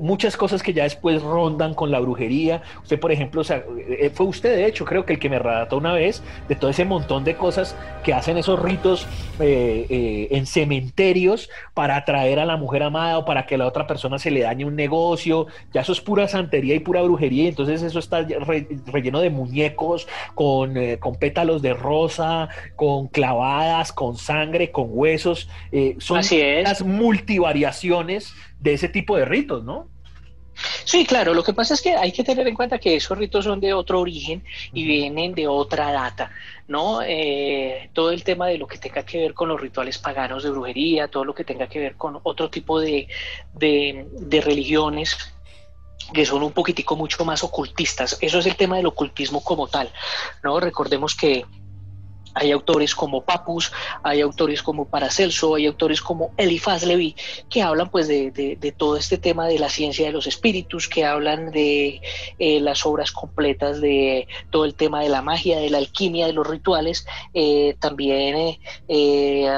muchas 0.00 0.36
cosas 0.36 0.62
que 0.62 0.72
ya 0.72 0.84
después 0.84 1.22
rondan 1.22 1.74
con 1.74 1.90
la 1.90 2.00
brujería. 2.00 2.62
Usted, 2.82 2.98
por 2.98 3.12
ejemplo, 3.12 3.42
fue 3.44 4.26
usted, 4.26 4.56
de 4.56 4.66
hecho, 4.66 4.84
creo 4.84 5.04
que 5.04 5.14
el 5.14 5.18
que 5.18 5.28
me 5.28 5.38
relató 5.38 5.76
una 5.76 5.92
vez 5.92 6.22
de 6.48 6.56
todo 6.56 6.70
ese 6.70 6.84
montón 6.84 7.24
de 7.24 7.36
cosas 7.36 7.76
que 8.02 8.12
hacen 8.12 8.38
esos 8.38 8.60
ritos 8.60 9.06
en 9.38 10.46
cementerios 10.46 11.48
para 11.74 11.96
atraer 11.96 12.38
a 12.38 12.44
la 12.44 12.56
mujer 12.56 12.82
amada 12.82 13.19
para 13.24 13.46
que 13.46 13.58
la 13.58 13.66
otra 13.66 13.86
persona 13.86 14.18
se 14.18 14.30
le 14.30 14.40
dañe 14.40 14.64
un 14.64 14.76
negocio, 14.76 15.46
ya 15.72 15.82
eso 15.82 15.92
es 15.92 16.00
pura 16.00 16.28
santería 16.28 16.74
y 16.74 16.80
pura 16.80 17.02
brujería, 17.02 17.48
entonces 17.48 17.82
eso 17.82 17.98
está 17.98 18.26
relleno 18.86 19.20
de 19.20 19.30
muñecos, 19.30 20.08
con, 20.34 20.76
eh, 20.76 20.98
con, 20.98 21.16
pétalos 21.16 21.62
de 21.62 21.74
rosa, 21.74 22.48
con 22.76 23.08
clavadas, 23.08 23.92
con 23.92 24.16
sangre, 24.16 24.70
con 24.70 24.88
huesos, 24.90 25.48
eh, 25.72 25.96
son 25.98 26.20
las 26.62 26.82
multivariaciones 26.82 28.32
de 28.60 28.74
ese 28.74 28.88
tipo 28.88 29.16
de 29.16 29.24
ritos, 29.24 29.64
¿no? 29.64 29.88
Sí, 30.84 31.06
claro, 31.06 31.34
lo 31.34 31.42
que 31.42 31.52
pasa 31.52 31.74
es 31.74 31.80
que 31.80 31.94
hay 31.94 32.12
que 32.12 32.24
tener 32.24 32.46
en 32.46 32.54
cuenta 32.54 32.78
que 32.78 32.96
esos 32.96 33.16
ritos 33.16 33.44
son 33.44 33.60
de 33.60 33.72
otro 33.72 34.00
origen 34.00 34.44
y 34.72 34.84
vienen 34.84 35.34
de 35.34 35.46
otra 35.46 35.92
data, 35.92 36.30
¿no? 36.68 37.00
Eh, 37.02 37.90
todo 37.92 38.10
el 38.10 38.24
tema 38.24 38.46
de 38.46 38.58
lo 38.58 38.66
que 38.66 38.78
tenga 38.78 39.04
que 39.04 39.18
ver 39.18 39.34
con 39.34 39.48
los 39.48 39.60
rituales 39.60 39.98
paganos 39.98 40.42
de 40.42 40.50
brujería, 40.50 41.08
todo 41.08 41.24
lo 41.24 41.34
que 41.34 41.44
tenga 41.44 41.68
que 41.68 41.78
ver 41.78 41.96
con 41.96 42.18
otro 42.22 42.50
tipo 42.50 42.80
de, 42.80 43.08
de, 43.54 44.06
de 44.12 44.40
religiones 44.40 45.16
que 46.12 46.26
son 46.26 46.42
un 46.42 46.52
poquitico 46.52 46.96
mucho 46.96 47.24
más 47.24 47.44
ocultistas. 47.44 48.18
Eso 48.20 48.38
es 48.38 48.46
el 48.46 48.56
tema 48.56 48.76
del 48.76 48.86
ocultismo 48.86 49.42
como 49.44 49.68
tal, 49.68 49.92
¿no? 50.42 50.58
Recordemos 50.58 51.14
que 51.14 51.44
hay 52.34 52.52
autores 52.52 52.94
como 52.94 53.22
Papus, 53.22 53.72
hay 54.02 54.20
autores 54.20 54.62
como 54.62 54.86
Paracelso, 54.86 55.54
hay 55.54 55.66
autores 55.66 56.00
como 56.00 56.30
Elifaz 56.36 56.84
Levi, 56.84 57.16
que 57.48 57.62
hablan 57.62 57.90
pues 57.90 58.08
de, 58.08 58.74
todo 58.76 58.96
este 58.96 59.18
tema 59.18 59.46
de 59.46 59.58
la 59.58 59.68
ciencia 59.68 60.06
de 60.06 60.12
los 60.12 60.26
espíritus, 60.26 60.88
que 60.88 61.04
hablan 61.04 61.50
de 61.50 62.00
eh, 62.38 62.60
las 62.60 62.86
obras 62.86 63.12
completas 63.12 63.80
de 63.80 64.28
todo 64.50 64.64
el 64.64 64.74
tema 64.74 65.02
de 65.02 65.08
la 65.08 65.22
magia, 65.22 65.58
de 65.58 65.70
la 65.70 65.78
alquimia, 65.78 66.26
de 66.26 66.32
los 66.32 66.46
rituales, 66.46 67.06
eh, 67.34 67.76
también 67.80 68.58
eh, 68.88 69.48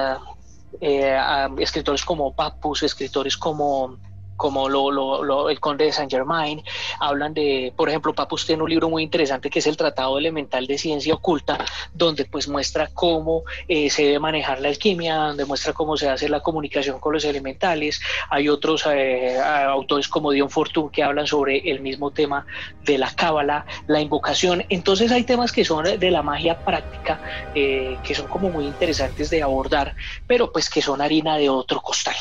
escritores 1.59 2.05
como 2.05 2.35
Papus, 2.35 2.83
escritores 2.83 3.37
como 3.37 3.99
como 4.37 4.69
lo, 4.69 5.49
el 5.51 5.61
conde 5.61 5.87
de 5.87 5.93
Saint 5.93 6.11
Germain, 6.11 6.63
hablan 7.01 7.35
de, 7.35 7.73
por 7.77 7.89
ejemplo, 7.89 8.15
Papus 8.15 8.47
tiene 8.47 8.63
un 8.63 8.71
libro 8.71 8.89
muy 8.89 9.03
interesante 9.03 9.51
que 9.51 9.61
es 9.61 9.67
el 9.67 9.77
Tratado 9.77 10.19
Elemental 10.19 10.67
de 10.67 10.79
Ciencia 10.79 11.15
Oculta, 11.15 11.65
donde 11.93 12.25
pues 12.25 12.49
muestra 12.49 12.89
cómo 12.93 13.45
eh, 13.69 13.91
se 13.91 14.05
debe 14.05 14.19
manejar 14.19 14.61
la 14.61 14.69
alquimia, 14.69 15.17
donde 15.17 15.45
muestra 15.45 15.73
cómo 15.73 15.97
se 15.97 16.09
hace 16.09 16.29
la 16.29 16.41
comunicación 16.41 16.99
con 16.99 17.13
los 17.13 17.25
elementales. 17.25 18.01
Hay 18.31 18.49
otros 18.49 18.85
eh, 18.91 19.39
autores 19.39 20.09
como 20.09 20.31
Dion 20.33 20.51
Fortune 20.51 20.91
que 20.93 21.03
hablan 21.03 21.27
sobre 21.27 21.71
el 21.71 21.81
mismo 21.81 22.11
tema 22.11 22.47
de 22.85 22.99
la 22.99 23.11
cábala, 23.15 23.67
la 23.87 24.01
invocación. 24.01 24.65
Entonces 24.69 25.13
hay 25.13 25.25
temas 25.25 25.53
que 25.53 25.65
son 25.65 25.85
de 25.99 26.11
la 26.11 26.23
magia 26.23 26.59
práctica, 26.65 27.21
eh, 27.55 27.97
que 28.03 28.15
son 28.15 28.27
como 28.29 28.51
muy 28.51 28.65
interesantes 28.67 29.31
de 29.31 29.43
abordar, 29.43 29.95
pero 30.27 30.53
pues 30.53 30.69
que 30.69 30.83
son 30.83 31.01
harina 31.01 31.37
de 31.37 31.49
otro 31.49 31.81
costal. 31.81 32.17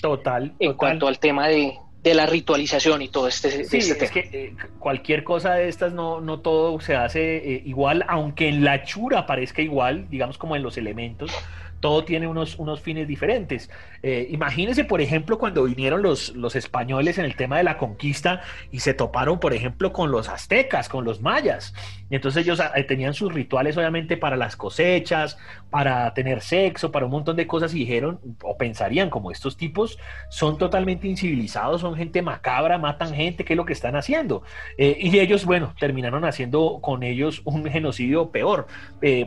Total. 0.00 0.52
En 0.58 0.74
cuanto 0.74 1.08
al 1.08 1.18
tema 1.18 1.48
de, 1.48 1.78
la 2.04 2.26
ritualización 2.26 3.02
y 3.02 3.08
todo 3.08 3.26
este, 3.26 3.64
sí, 3.64 3.78
este 3.78 4.04
es 4.04 4.10
que 4.12 4.20
eh, 4.32 4.56
cualquier 4.78 5.24
cosa 5.24 5.54
de 5.54 5.68
estas 5.68 5.92
no, 5.92 6.20
no 6.20 6.38
todo 6.38 6.78
se 6.80 6.94
hace 6.94 7.36
eh, 7.38 7.62
igual, 7.64 8.04
aunque 8.06 8.48
en 8.48 8.62
la 8.62 8.84
chura 8.84 9.26
parezca 9.26 9.60
igual, 9.60 10.08
digamos 10.08 10.38
como 10.38 10.54
en 10.54 10.62
los 10.62 10.78
elementos, 10.78 11.32
todo 11.80 12.04
tiene 12.04 12.26
unos, 12.26 12.58
unos 12.58 12.80
fines 12.80 13.06
diferentes. 13.06 13.70
Eh, 14.02 14.28
imagínense, 14.30 14.84
por 14.84 15.00
ejemplo, 15.00 15.38
cuando 15.38 15.64
vinieron 15.64 16.02
los, 16.02 16.34
los 16.36 16.56
españoles 16.56 17.18
en 17.18 17.24
el 17.24 17.36
tema 17.36 17.58
de 17.58 17.64
la 17.64 17.76
conquista 17.76 18.42
y 18.70 18.80
se 18.80 18.94
toparon, 18.94 19.40
por 19.40 19.52
ejemplo, 19.52 19.92
con 19.92 20.10
los 20.10 20.28
aztecas, 20.28 20.88
con 20.88 21.04
los 21.04 21.20
mayas. 21.20 21.74
Y 22.08 22.14
entonces 22.14 22.44
ellos 22.44 22.60
eh, 22.74 22.84
tenían 22.84 23.14
sus 23.14 23.32
rituales, 23.32 23.76
obviamente, 23.76 24.16
para 24.16 24.36
las 24.36 24.56
cosechas, 24.56 25.38
para 25.70 26.12
tener 26.14 26.40
sexo, 26.40 26.92
para 26.92 27.06
un 27.06 27.12
montón 27.12 27.36
de 27.36 27.46
cosas, 27.46 27.74
y 27.74 27.80
dijeron, 27.80 28.20
o 28.42 28.56
pensarían, 28.56 29.10
como 29.10 29.30
estos 29.30 29.56
tipos 29.56 29.98
son 30.30 30.58
totalmente 30.58 31.08
incivilizados, 31.08 31.80
son 31.80 31.96
gente 31.96 32.22
macabra, 32.22 32.78
matan 32.78 33.14
gente, 33.14 33.44
¿qué 33.44 33.54
es 33.54 33.56
lo 33.56 33.64
que 33.64 33.72
están 33.72 33.96
haciendo? 33.96 34.42
Eh, 34.78 34.96
y 35.00 35.18
ellos, 35.18 35.44
bueno, 35.44 35.74
terminaron 35.78 36.24
haciendo 36.24 36.78
con 36.80 37.02
ellos 37.02 37.42
un 37.44 37.64
genocidio 37.70 38.30
peor. 38.30 38.66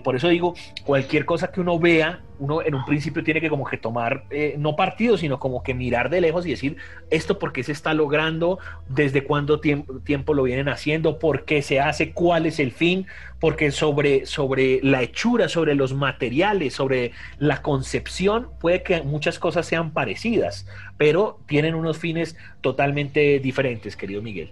por 0.04 0.16
eso 0.16 0.30
digo, 0.30 0.54
cualquier 0.86 1.26
cosa 1.26 1.52
que 1.52 1.62
uno 1.62 1.80
vea, 1.80 2.22
uno 2.40 2.62
en 2.62 2.74
un 2.74 2.86
principio 2.86 3.24
tiene 3.24 3.42
que 3.42 3.50
como 3.50 3.66
que 3.66 3.78
tomar, 3.78 4.24
eh, 4.30 4.56
no 4.58 4.76
partido, 4.76 5.18
sino 5.18 5.40
como 5.40 5.62
que 5.62 5.74
mirar 5.74 6.10
de 6.10 6.22
lejos 6.22 6.46
y 6.46 6.52
decir, 6.52 6.78
esto 7.10 7.38
por 7.38 7.52
qué 7.52 7.64
se 7.64 7.72
está 7.72 7.94
logrando, 7.94 8.60
desde 8.88 9.24
cuánto 9.24 9.60
tiempo, 9.60 10.00
tiempo 10.00 10.34
lo 10.34 10.44
vienen 10.44 10.70
haciendo, 10.70 11.20
por 11.20 11.46
qué 11.46 11.62
se 11.62 11.80
hace, 11.80 12.12
cuál 12.12 12.46
es 12.46 12.60
el 12.60 12.72
fin, 12.72 13.08
porque 13.40 13.72
sobre, 13.72 14.26
sobre 14.26 14.80
la 14.82 15.02
hechura, 15.02 15.50
sobre 15.50 15.76
los 15.76 15.94
materiales, 15.94 16.74
sobre 16.74 17.12
la 17.38 17.62
concepción, 17.62 18.50
puede 18.60 18.84
que 18.84 19.02
muchas 19.02 19.40
cosas 19.40 19.66
sean 19.66 19.92
parecidas, 19.92 20.68
pero 20.98 21.40
tienen 21.46 21.76
unos 21.76 21.98
fines 21.98 22.36
totalmente 22.62 23.40
diferentes, 23.40 23.96
querido 23.96 24.22
Miguel. 24.22 24.52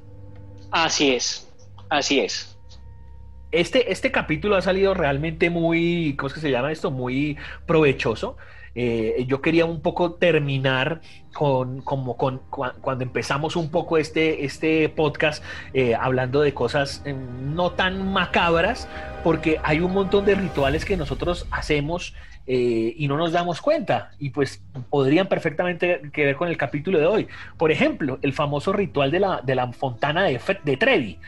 Así 0.71 1.12
es, 1.12 1.47
así 1.89 2.19
es. 2.19 2.56
Este, 3.51 3.91
este 3.91 4.12
capítulo 4.12 4.57
ha 4.57 4.62
salido 4.62 4.93
realmente 4.93 5.49
muy, 5.49 6.15
¿cómo 6.17 6.27
es 6.27 6.33
que 6.33 6.41
se 6.41 6.51
llama 6.51 6.71
esto? 6.71 6.91
Muy 6.91 7.38
provechoso. 7.65 8.38
Eh, 8.75 9.25
yo 9.27 9.41
quería 9.41 9.65
un 9.65 9.81
poco 9.81 10.13
terminar 10.13 11.01
con, 11.33 11.81
como 11.81 12.15
con, 12.15 12.41
cuando 12.49 13.03
empezamos 13.03 13.55
un 13.55 13.71
poco 13.71 13.97
este, 13.97 14.45
este 14.45 14.88
podcast 14.89 15.43
eh, 15.73 15.95
hablando 15.95 16.41
de 16.41 16.53
cosas 16.53 17.01
eh, 17.05 17.13
no 17.13 17.71
tan 17.71 18.12
macabras, 18.12 18.88
porque 19.23 19.60
hay 19.63 19.79
un 19.79 19.93
montón 19.93 20.25
de 20.25 20.36
rituales 20.36 20.86
que 20.86 20.95
nosotros 20.95 21.47
hacemos 21.49 22.13
eh, 22.45 22.93
y 22.97 23.07
no 23.07 23.17
nos 23.17 23.31
damos 23.31 23.62
cuenta. 23.62 24.12
Y 24.19 24.29
pues 24.29 24.62
podrían 24.89 25.27
perfectamente 25.27 26.01
que 26.13 26.25
ver 26.25 26.36
con 26.36 26.49
el 26.49 26.57
capítulo 26.57 26.99
de 26.99 27.05
hoy. 27.07 27.27
Por 27.57 27.71
ejemplo, 27.71 28.19
el 28.21 28.33
famoso 28.33 28.73
ritual 28.73 29.10
de 29.10 29.21
la, 29.21 29.41
de 29.41 29.55
la 29.55 29.71
fontana 29.71 30.25
de, 30.25 30.39
de 30.63 30.77
Trevi. 30.77 31.19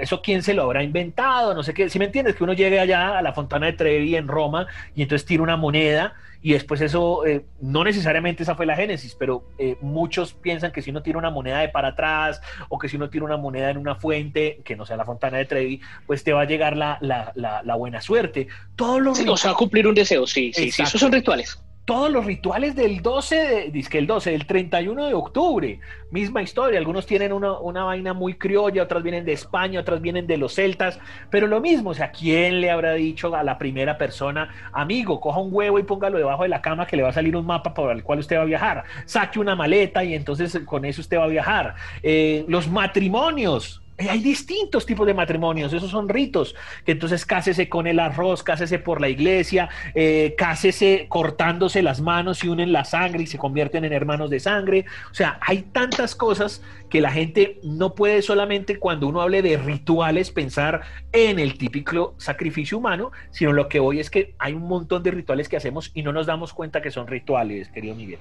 Eso 0.00 0.22
quién 0.22 0.42
se 0.42 0.54
lo 0.54 0.62
habrá 0.62 0.82
inventado, 0.82 1.54
no 1.54 1.62
sé 1.62 1.74
qué, 1.74 1.88
si 1.88 1.98
me 1.98 2.06
entiendes, 2.06 2.36
que 2.36 2.44
uno 2.44 2.52
llegue 2.52 2.80
allá 2.80 3.18
a 3.18 3.22
la 3.22 3.32
Fontana 3.32 3.66
de 3.66 3.72
Trevi 3.74 4.16
en 4.16 4.28
Roma 4.28 4.66
y 4.94 5.02
entonces 5.02 5.26
tira 5.26 5.42
una 5.42 5.56
moneda 5.56 6.14
y 6.44 6.52
después 6.52 6.80
eso, 6.80 7.24
eh, 7.24 7.44
no 7.60 7.84
necesariamente 7.84 8.42
esa 8.42 8.56
fue 8.56 8.66
la 8.66 8.74
génesis, 8.74 9.14
pero 9.14 9.44
eh, 9.58 9.76
muchos 9.80 10.34
piensan 10.34 10.72
que 10.72 10.82
si 10.82 10.90
uno 10.90 11.02
tira 11.02 11.16
una 11.16 11.30
moneda 11.30 11.60
de 11.60 11.68
para 11.68 11.88
atrás 11.88 12.40
o 12.68 12.78
que 12.78 12.88
si 12.88 12.96
uno 12.96 13.08
tira 13.10 13.24
una 13.24 13.36
moneda 13.36 13.70
en 13.70 13.76
una 13.76 13.94
fuente, 13.94 14.60
que 14.64 14.74
no 14.74 14.84
sea 14.84 14.96
la 14.96 15.04
Fontana 15.04 15.38
de 15.38 15.44
Trevi, 15.44 15.80
pues 16.06 16.24
te 16.24 16.32
va 16.32 16.42
a 16.42 16.44
llegar 16.44 16.76
la, 16.76 16.98
la, 17.00 17.32
la, 17.34 17.74
buena 17.76 18.00
suerte. 18.00 18.48
Todos 18.74 19.00
los 19.00 19.20
o 19.20 19.36
sea, 19.36 19.54
cumplir 19.54 19.86
un 19.86 19.94
deseo, 19.94 20.26
sí, 20.26 20.52
sí, 20.52 20.72
sí, 20.72 20.82
esos 20.82 21.00
son 21.00 21.12
rituales 21.12 21.62
todos 21.84 22.10
los 22.10 22.24
rituales 22.24 22.76
del 22.76 23.02
12, 23.02 23.70
de, 23.72 23.82
que 23.82 23.98
el 23.98 24.06
12, 24.06 24.30
del 24.30 24.46
31 24.46 25.06
de 25.06 25.14
octubre, 25.14 25.80
misma 26.10 26.40
historia, 26.40 26.78
algunos 26.78 27.06
tienen 27.06 27.32
una, 27.32 27.58
una, 27.58 27.84
vaina 27.84 28.14
muy 28.14 28.34
criolla, 28.34 28.84
otras 28.84 29.02
vienen 29.02 29.24
de 29.24 29.32
España, 29.32 29.80
otras 29.80 30.00
vienen 30.00 30.26
de 30.28 30.36
los 30.36 30.54
celtas, 30.54 31.00
pero 31.28 31.48
lo 31.48 31.60
mismo, 31.60 31.90
o 31.90 31.94
sea, 31.94 32.12
¿quién 32.12 32.60
le 32.60 32.70
habrá 32.70 32.92
dicho 32.92 33.34
a 33.34 33.42
la 33.42 33.58
primera 33.58 33.98
persona, 33.98 34.70
amigo, 34.72 35.20
coja 35.20 35.40
un 35.40 35.48
huevo 35.52 35.78
y 35.78 35.82
póngalo 35.82 36.18
debajo 36.18 36.44
de 36.44 36.50
la 36.50 36.62
cama 36.62 36.86
que 36.86 36.96
le 36.96 37.02
va 37.02 37.08
a 37.08 37.12
salir 37.12 37.34
un 37.34 37.46
mapa 37.46 37.74
por 37.74 37.90
el 37.90 38.04
cual 38.04 38.20
usted 38.20 38.36
va 38.36 38.42
a 38.42 38.46
viajar, 38.46 38.84
saque 39.04 39.40
una 39.40 39.56
maleta 39.56 40.04
y 40.04 40.14
entonces 40.14 40.56
con 40.64 40.84
eso 40.84 41.00
usted 41.00 41.18
va 41.18 41.24
a 41.24 41.28
viajar? 41.28 41.74
Eh, 42.02 42.44
los 42.46 42.68
matrimonios, 42.68 43.81
hay 44.08 44.20
distintos 44.20 44.86
tipos 44.86 45.06
de 45.06 45.14
matrimonios, 45.14 45.72
esos 45.72 45.90
son 45.90 46.08
ritos, 46.08 46.54
que 46.84 46.92
entonces 46.92 47.26
cásese 47.26 47.68
con 47.68 47.86
el 47.86 47.98
arroz, 47.98 48.42
cásese 48.42 48.78
por 48.78 49.00
la 49.00 49.08
iglesia, 49.08 49.68
eh, 49.94 50.34
cásese 50.36 51.06
cortándose 51.08 51.82
las 51.82 52.00
manos 52.00 52.42
y 52.44 52.48
unen 52.48 52.72
la 52.72 52.84
sangre 52.84 53.24
y 53.24 53.26
se 53.26 53.38
convierten 53.38 53.84
en 53.84 53.92
hermanos 53.92 54.30
de 54.30 54.40
sangre. 54.40 54.84
O 55.10 55.14
sea, 55.14 55.38
hay 55.40 55.62
tantas 55.62 56.14
cosas 56.14 56.62
que 56.88 57.00
la 57.00 57.10
gente 57.10 57.58
no 57.62 57.94
puede 57.94 58.22
solamente 58.22 58.78
cuando 58.78 59.08
uno 59.08 59.20
hable 59.20 59.42
de 59.42 59.56
rituales 59.56 60.30
pensar 60.30 60.82
en 61.12 61.38
el 61.38 61.58
típico 61.58 62.14
sacrificio 62.18 62.78
humano, 62.78 63.12
sino 63.30 63.52
lo 63.52 63.68
que 63.68 63.80
hoy 63.80 64.00
es 64.00 64.10
que 64.10 64.34
hay 64.38 64.52
un 64.52 64.68
montón 64.68 65.02
de 65.02 65.10
rituales 65.10 65.48
que 65.48 65.56
hacemos 65.56 65.90
y 65.94 66.02
no 66.02 66.12
nos 66.12 66.26
damos 66.26 66.52
cuenta 66.52 66.82
que 66.82 66.90
son 66.90 67.06
rituales, 67.06 67.68
querido 67.68 67.94
Miguel. 67.94 68.18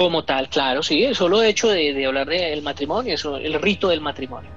Como 0.00 0.24
tal, 0.24 0.48
claro, 0.48 0.82
sí, 0.82 1.04
el 1.04 1.14
solo 1.14 1.42
hecho 1.42 1.68
de, 1.68 2.06
hablar 2.06 2.26
del 2.26 2.62
matrimonio, 2.62 3.12
eso, 3.12 3.36
el 3.36 3.52
rito 3.60 3.90
del 3.90 4.00
matrimonio, 4.00 4.48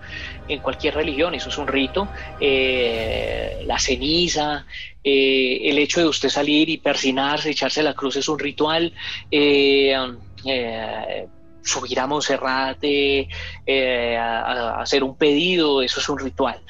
en 0.48 0.62
cualquier 0.62 0.96
religión, 0.96 1.36
eso 1.36 1.50
es 1.50 1.58
un 1.58 1.68
rito, 1.68 2.08
eh, 2.40 3.62
la 3.66 3.78
ceniza, 3.78 4.66
eh, 5.04 5.60
el 5.64 5.80
hecho 5.80 6.00
de 6.00 6.08
usted 6.08 6.30
salir 6.30 6.70
y 6.70 6.78
persinarse, 6.78 7.50
echarse 7.50 7.84
la 7.84 7.94
cruz 7.94 8.16
es 8.16 8.30
un 8.30 8.40
ritual, 8.40 8.94
eh, 9.30 9.98
subir 11.62 12.00
a 12.00 12.08
Monserrate, 12.08 13.28
a, 14.18 14.82
hacer 14.82 15.04
un 15.04 15.18
pedido, 15.18 15.82
eso 15.82 16.00
es 16.00 16.08
un 16.08 16.20
ritual 16.20 16.62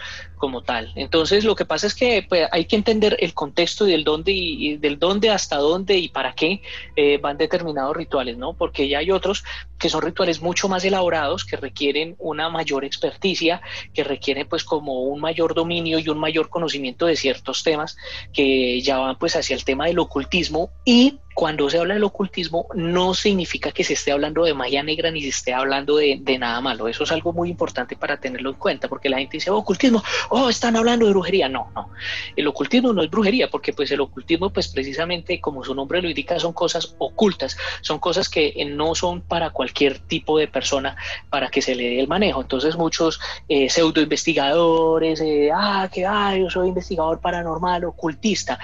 como 0.44 0.62
tal. 0.62 0.92
Entonces, 0.96 1.46
lo 1.46 1.56
que 1.56 1.64
pasa 1.64 1.88
es 1.88 1.96
que 1.96 2.26
pues, 2.28 2.50
hay 2.52 2.66
que 2.66 2.76
entender 2.76 3.16
el 3.22 3.34
contexto 3.34 3.88
y 3.88 3.92
del 3.94 4.04
dónde 4.04 4.34
y, 4.34 4.76
del 4.76 5.00
dónde 5.00 5.30
hasta 5.30 5.56
dónde 5.56 5.98
y 5.98 6.10
para 6.10 6.36
qué 6.36 6.62
eh, 6.98 7.18
van 7.18 7.38
determinados 7.38 7.96
rituales, 7.96 8.36
¿no? 8.36 8.52
Porque 8.52 8.90
ya 8.90 8.98
hay 8.98 9.10
otros 9.10 9.46
que 9.80 9.88
son 9.88 10.02
rituales 10.02 10.42
mucho 10.42 10.68
más 10.68 10.84
elaborados, 10.84 11.46
que 11.46 11.56
requieren 11.56 12.18
una 12.20 12.50
mayor 12.50 12.84
experticia, 12.84 13.62
que 13.94 14.04
requieren 14.04 14.46
pues 14.50 14.66
como 14.66 15.04
un 15.04 15.22
mayor 15.22 15.54
dominio 15.54 15.98
y 16.00 16.10
un 16.10 16.20
mayor 16.20 16.50
conocimiento 16.50 17.06
de 17.06 17.16
ciertos 17.16 17.64
temas 17.64 17.96
que 18.34 18.82
ya 18.82 18.98
van 18.98 19.18
pues 19.18 19.38
hacia 19.38 19.56
el 19.56 19.64
tema 19.64 19.86
del 19.86 20.00
ocultismo 20.00 20.72
y 20.84 21.20
cuando 21.34 21.70
se 21.70 21.80
habla 21.80 21.96
del 21.96 22.04
ocultismo 22.04 22.68
no 22.76 23.14
significa 23.14 23.72
que 23.72 23.84
se 23.84 23.94
esté 23.94 24.12
hablando 24.12 24.44
de 24.44 24.54
magia 24.54 24.84
negra 24.84 25.10
ni 25.12 25.22
se 25.22 25.30
esté 25.30 25.54
hablando 25.54 25.98
de, 25.98 26.20
de, 26.22 26.38
nada 26.38 26.62
malo. 26.62 26.88
Eso 26.88 27.04
es 27.04 27.12
algo 27.12 27.34
muy 27.34 27.50
importante 27.50 27.96
para 27.96 28.18
tenerlo 28.18 28.52
en 28.52 28.56
cuenta, 28.56 28.88
porque 28.88 29.10
la 29.10 29.18
gente 29.18 29.38
dice, 29.38 29.50
oh, 29.50 29.58
ocultismo, 29.58 30.04
oh, 30.34 30.50
están 30.50 30.76
hablando 30.76 31.06
de 31.06 31.12
brujería. 31.12 31.48
No, 31.48 31.70
no. 31.76 31.90
El 32.36 32.48
ocultismo 32.48 32.92
no 32.94 33.04
es 33.04 33.10
brujería, 33.10 33.50
porque 33.50 33.74
pues 33.74 33.92
el 33.92 34.02
ocultismo, 34.02 34.50
pues 34.50 34.68
precisamente 34.68 35.40
como 35.40 35.64
su 35.64 35.76
nombre 35.76 36.02
lo 36.02 36.10
indica, 36.10 36.40
son 36.40 36.54
cosas 36.54 36.96
ocultas, 36.98 37.58
son 37.82 38.00
cosas 38.00 38.30
que 38.30 38.54
eh, 38.56 38.66
no 38.66 38.96
son 38.96 39.22
para 39.22 39.52
cualquier 39.52 40.00
tipo 40.00 40.38
de 40.38 40.48
persona 40.48 40.96
para 41.30 41.50
que 41.50 41.62
se 41.62 41.76
le 41.76 41.84
dé 41.84 42.00
el 42.00 42.08
manejo. 42.08 42.42
Entonces 42.42 42.76
muchos 42.76 43.20
eh, 43.48 43.70
pseudo 43.70 44.02
investigadores, 44.02 45.22
eh, 45.22 45.52
ah, 45.54 45.90
que 45.92 46.06
ah, 46.06 46.36
yo 46.36 46.50
soy 46.50 46.70
investigador 46.70 47.20
paranormal, 47.20 47.86
ocultista. 47.86 48.60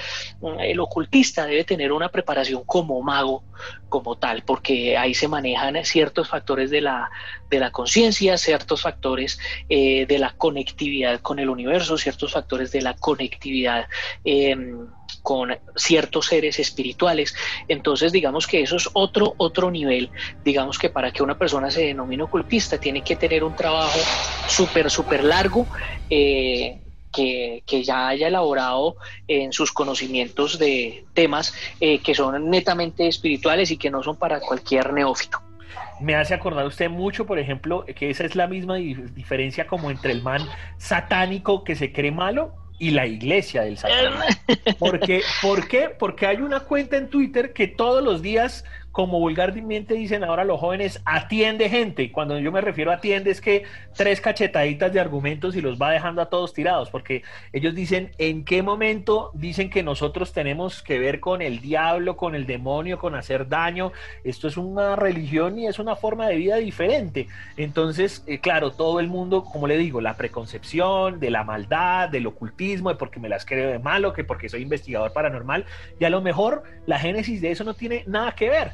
El 0.59 0.79
ocultista 0.79 1.45
debe 1.45 1.63
tener 1.63 1.91
una 1.91 2.09
preparación 2.09 2.63
como 2.65 3.01
mago, 3.01 3.43
como 3.89 4.17
tal, 4.17 4.43
porque 4.43 4.97
ahí 4.97 5.13
se 5.13 5.27
manejan 5.27 5.83
ciertos 5.83 6.29
factores 6.29 6.69
de 6.69 6.81
la, 6.81 7.09
de 7.49 7.59
la 7.59 7.71
conciencia, 7.71 8.37
ciertos 8.37 8.81
factores 8.81 9.39
eh, 9.67 10.05
de 10.05 10.19
la 10.19 10.31
conectividad 10.31 11.19
con 11.21 11.39
el 11.39 11.49
universo, 11.49 11.58
ciertos 11.97 12.33
factores 12.33 12.71
de 12.71 12.81
la 12.81 12.93
conectividad 12.95 13.87
em, 14.23 14.87
con 15.21 15.57
ciertos 15.75 16.27
seres 16.27 16.59
espirituales. 16.59 17.35
Entonces, 17.67 18.11
digamos 18.11 18.47
que 18.47 18.61
eso 18.61 18.77
es 18.77 18.89
otro, 18.93 19.35
otro 19.37 19.69
nivel. 19.71 20.09
Digamos 20.43 20.77
que 20.77 20.89
para 20.89 21.11
que 21.11 21.23
una 21.23 21.37
persona 21.37 21.69
se 21.69 21.83
denomine 21.83 22.23
ocultista 22.23 22.77
tiene 22.77 23.01
que 23.01 23.15
tener 23.15 23.43
un 23.43 23.55
trabajo 23.55 23.99
súper, 24.47 24.89
súper 24.89 25.23
largo. 25.23 25.67
Eh, 26.09 26.79
que, 27.11 27.63
ya 27.83 28.09
haya 28.09 28.27
elaborado 28.27 28.95
en 29.27 29.51
sus 29.51 29.71
conocimientos 29.71 30.59
de 30.59 31.05
temas 31.13 31.53
eh, 31.79 31.99
que 31.99 32.13
son 32.13 32.49
netamente 32.49 33.07
espirituales 33.07 33.71
y 33.71 33.77
que 33.77 33.89
no 33.89 34.03
son 34.03 34.15
para 34.15 34.39
cualquier 34.39 34.93
neófito 34.93 35.41
me 36.01 36.15
hace 36.15 36.33
acordar 36.33 36.65
usted 36.65 36.89
mucho, 36.89 37.25
por 37.25 37.39
ejemplo, 37.39 37.85
que 37.95 38.09
esa 38.09 38.25
es 38.25 38.35
la 38.35 38.47
misma 38.47 38.75
diferencia 38.75 39.67
como 39.67 39.91
entre 39.91 40.11
el 40.11 40.21
man 40.21 40.41
satánico 40.77 41.63
que 41.63 41.75
se 41.75 41.91
cree 41.91 42.11
malo 42.11 42.53
y 42.79 42.91
la 42.91 43.05
iglesia 43.05 43.63
del 43.63 43.77
satán. 43.77 44.13
Porque, 44.79 45.21
¿Por 45.41 45.67
qué? 45.67 45.89
Porque 45.89 46.25
hay 46.25 46.37
una 46.37 46.61
cuenta 46.61 46.97
en 46.97 47.09
Twitter 47.09 47.53
que 47.53 47.67
todos 47.67 48.03
los 48.03 48.21
días 48.21 48.63
como 48.99 49.17
vulgarmente 49.17 49.93
dicen 49.93 50.25
ahora 50.25 50.43
los 50.43 50.59
jóvenes, 50.59 51.01
atiende 51.05 51.69
gente. 51.69 52.11
Cuando 52.11 52.37
yo 52.37 52.51
me 52.51 52.59
refiero 52.59 52.91
a 52.91 52.95
atiende 52.95 53.31
es 53.31 53.39
que 53.39 53.63
tres 53.95 54.19
cachetaditas 54.19 54.91
de 54.91 54.99
argumentos 54.99 55.55
y 55.55 55.61
los 55.61 55.81
va 55.81 55.91
dejando 55.91 56.21
a 56.21 56.25
todos 56.25 56.53
tirados, 56.53 56.89
porque 56.89 57.23
ellos 57.53 57.73
dicen 57.73 58.11
en 58.17 58.43
qué 58.43 58.61
momento 58.61 59.31
dicen 59.33 59.69
que 59.69 59.83
nosotros 59.83 60.33
tenemos 60.33 60.83
que 60.83 60.99
ver 60.99 61.21
con 61.21 61.41
el 61.41 61.61
diablo, 61.61 62.17
con 62.17 62.35
el 62.35 62.45
demonio, 62.45 62.99
con 62.99 63.15
hacer 63.15 63.47
daño. 63.47 63.93
Esto 64.25 64.49
es 64.49 64.57
una 64.57 64.97
religión 64.97 65.57
y 65.57 65.67
es 65.67 65.79
una 65.79 65.95
forma 65.95 66.27
de 66.27 66.35
vida 66.35 66.57
diferente. 66.57 67.29
Entonces, 67.55 68.25
eh, 68.27 68.39
claro, 68.39 68.71
todo 68.71 68.99
el 68.99 69.07
mundo, 69.07 69.45
como 69.45 69.65
le 69.65 69.77
digo, 69.77 70.01
la 70.01 70.17
preconcepción 70.17 71.21
de 71.21 71.31
la 71.31 71.45
maldad, 71.45 72.09
del 72.09 72.27
ocultismo, 72.27 72.89
de 72.89 72.95
porque 72.95 73.21
me 73.21 73.29
las 73.29 73.45
creo 73.45 73.69
de 73.69 73.79
malo, 73.79 74.11
que 74.11 74.25
porque 74.25 74.49
soy 74.49 74.61
investigador 74.61 75.13
paranormal, 75.13 75.63
y 76.01 76.03
a 76.03 76.09
lo 76.09 76.21
mejor 76.21 76.63
la 76.85 76.99
génesis 76.99 77.39
de 77.39 77.51
eso 77.51 77.63
no 77.63 77.75
tiene 77.75 78.03
nada 78.05 78.33
que 78.33 78.49
ver. 78.49 78.73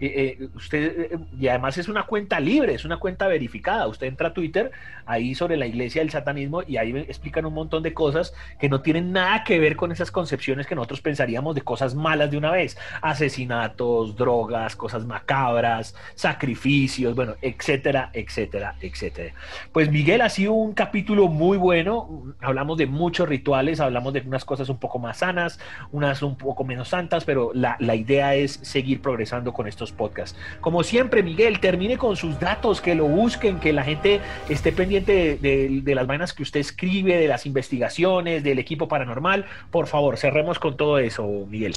Eh, 0.00 0.38
eh, 0.40 0.48
usted, 0.54 1.12
eh, 1.12 1.18
y 1.38 1.48
además 1.48 1.76
es 1.76 1.88
una 1.88 2.04
cuenta 2.04 2.40
libre, 2.40 2.74
es 2.74 2.86
una 2.86 2.96
cuenta 2.96 3.26
verificada. 3.28 3.86
Usted 3.86 4.06
entra 4.06 4.28
a 4.28 4.32
Twitter 4.32 4.70
ahí 5.04 5.34
sobre 5.34 5.58
la 5.58 5.66
iglesia 5.66 6.00
del 6.00 6.10
satanismo 6.10 6.62
y 6.66 6.78
ahí 6.78 6.96
explican 6.96 7.44
un 7.44 7.52
montón 7.52 7.82
de 7.82 7.92
cosas 7.92 8.32
que 8.58 8.70
no 8.70 8.80
tienen 8.80 9.12
nada 9.12 9.44
que 9.44 9.58
ver 9.58 9.76
con 9.76 9.92
esas 9.92 10.10
concepciones 10.10 10.66
que 10.66 10.74
nosotros 10.74 11.02
pensaríamos 11.02 11.54
de 11.54 11.60
cosas 11.60 11.94
malas 11.94 12.30
de 12.30 12.38
una 12.38 12.50
vez. 12.50 12.78
Asesinatos, 13.02 14.16
drogas, 14.16 14.74
cosas 14.74 15.04
macabras, 15.04 15.94
sacrificios, 16.14 17.14
bueno, 17.14 17.34
etcétera, 17.42 18.10
etcétera, 18.14 18.76
etcétera. 18.80 19.34
Pues 19.72 19.90
Miguel 19.90 20.22
ha 20.22 20.30
sido 20.30 20.54
un 20.54 20.72
capítulo 20.72 21.28
muy 21.28 21.58
bueno. 21.58 22.34
Hablamos 22.40 22.78
de 22.78 22.86
muchos 22.86 23.28
rituales, 23.28 23.80
hablamos 23.80 24.14
de 24.14 24.20
unas 24.20 24.46
cosas 24.46 24.70
un 24.70 24.78
poco 24.78 24.98
más 24.98 25.18
sanas, 25.18 25.60
unas 25.92 26.22
un 26.22 26.36
poco 26.36 26.64
menos 26.64 26.88
santas, 26.88 27.24
pero 27.24 27.50
la, 27.52 27.76
la 27.80 27.94
idea 27.94 28.34
es 28.34 28.52
seguir 28.62 29.02
progresando 29.02 29.52
con 29.52 29.66
estos 29.66 29.89
podcast. 29.92 30.36
Como 30.60 30.82
siempre, 30.82 31.22
Miguel, 31.22 31.60
termine 31.60 31.98
con 31.98 32.16
sus 32.16 32.38
datos, 32.38 32.80
que 32.80 32.94
lo 32.94 33.06
busquen, 33.06 33.60
que 33.60 33.72
la 33.72 33.84
gente 33.84 34.20
esté 34.48 34.72
pendiente 34.72 35.36
de, 35.36 35.94
las 35.94 36.06
vainas 36.06 36.32
que 36.32 36.42
usted 36.42 36.60
escribe, 36.60 37.16
de 37.16 37.28
las 37.28 37.46
investigaciones, 37.46 38.42
del 38.42 38.58
equipo 38.58 38.88
paranormal. 38.88 39.46
Por 39.70 39.86
favor, 39.86 40.16
cerremos 40.16 40.58
con 40.58 40.76
todo 40.76 40.98
eso, 40.98 41.24
Miguel. 41.48 41.74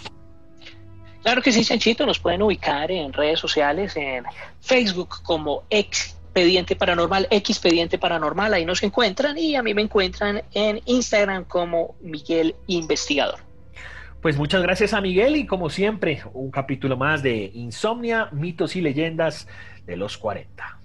Claro 1.24 1.42
que 1.42 1.52
sí, 1.52 1.64
Sanchito, 1.64 2.06
nos 2.06 2.20
pueden 2.20 2.42
ubicar 2.42 2.92
en 2.92 3.14
redes 3.14 3.40
sociales, 3.40 3.96
en 3.96 4.26
Facebook 4.60 5.22
como 5.24 5.64
Expediente 5.70 6.76
Paranormal, 6.76 7.28
Expediente 7.30 7.98
Paranormal, 7.98 8.54
ahí 8.54 8.66
nos 8.66 8.84
encuentran 8.84 9.38
y 9.38 9.56
a 9.56 9.64
mí 9.64 9.74
me 9.74 9.84
encuentran 9.84 10.44
en 10.54 10.82
Instagram 10.86 11.46
como 11.46 11.96
Miguel 12.02 12.56
Investigador. 12.68 13.53
Pues 14.24 14.38
muchas 14.38 14.64
gracias 14.64 14.94
a 14.94 15.02
Miguel 15.02 15.36
y 15.36 15.46
como 15.46 15.70
siempre, 15.70 16.24
un 16.34 16.50
capítulo 16.50 16.96
más 16.96 17.22
de 17.22 17.52
Insomnia, 17.54 18.30
mitos 18.32 18.78
y 18.78 18.82
leyendas 18.82 19.50
de 19.86 19.98
los 19.98 20.18
40. 20.18 20.80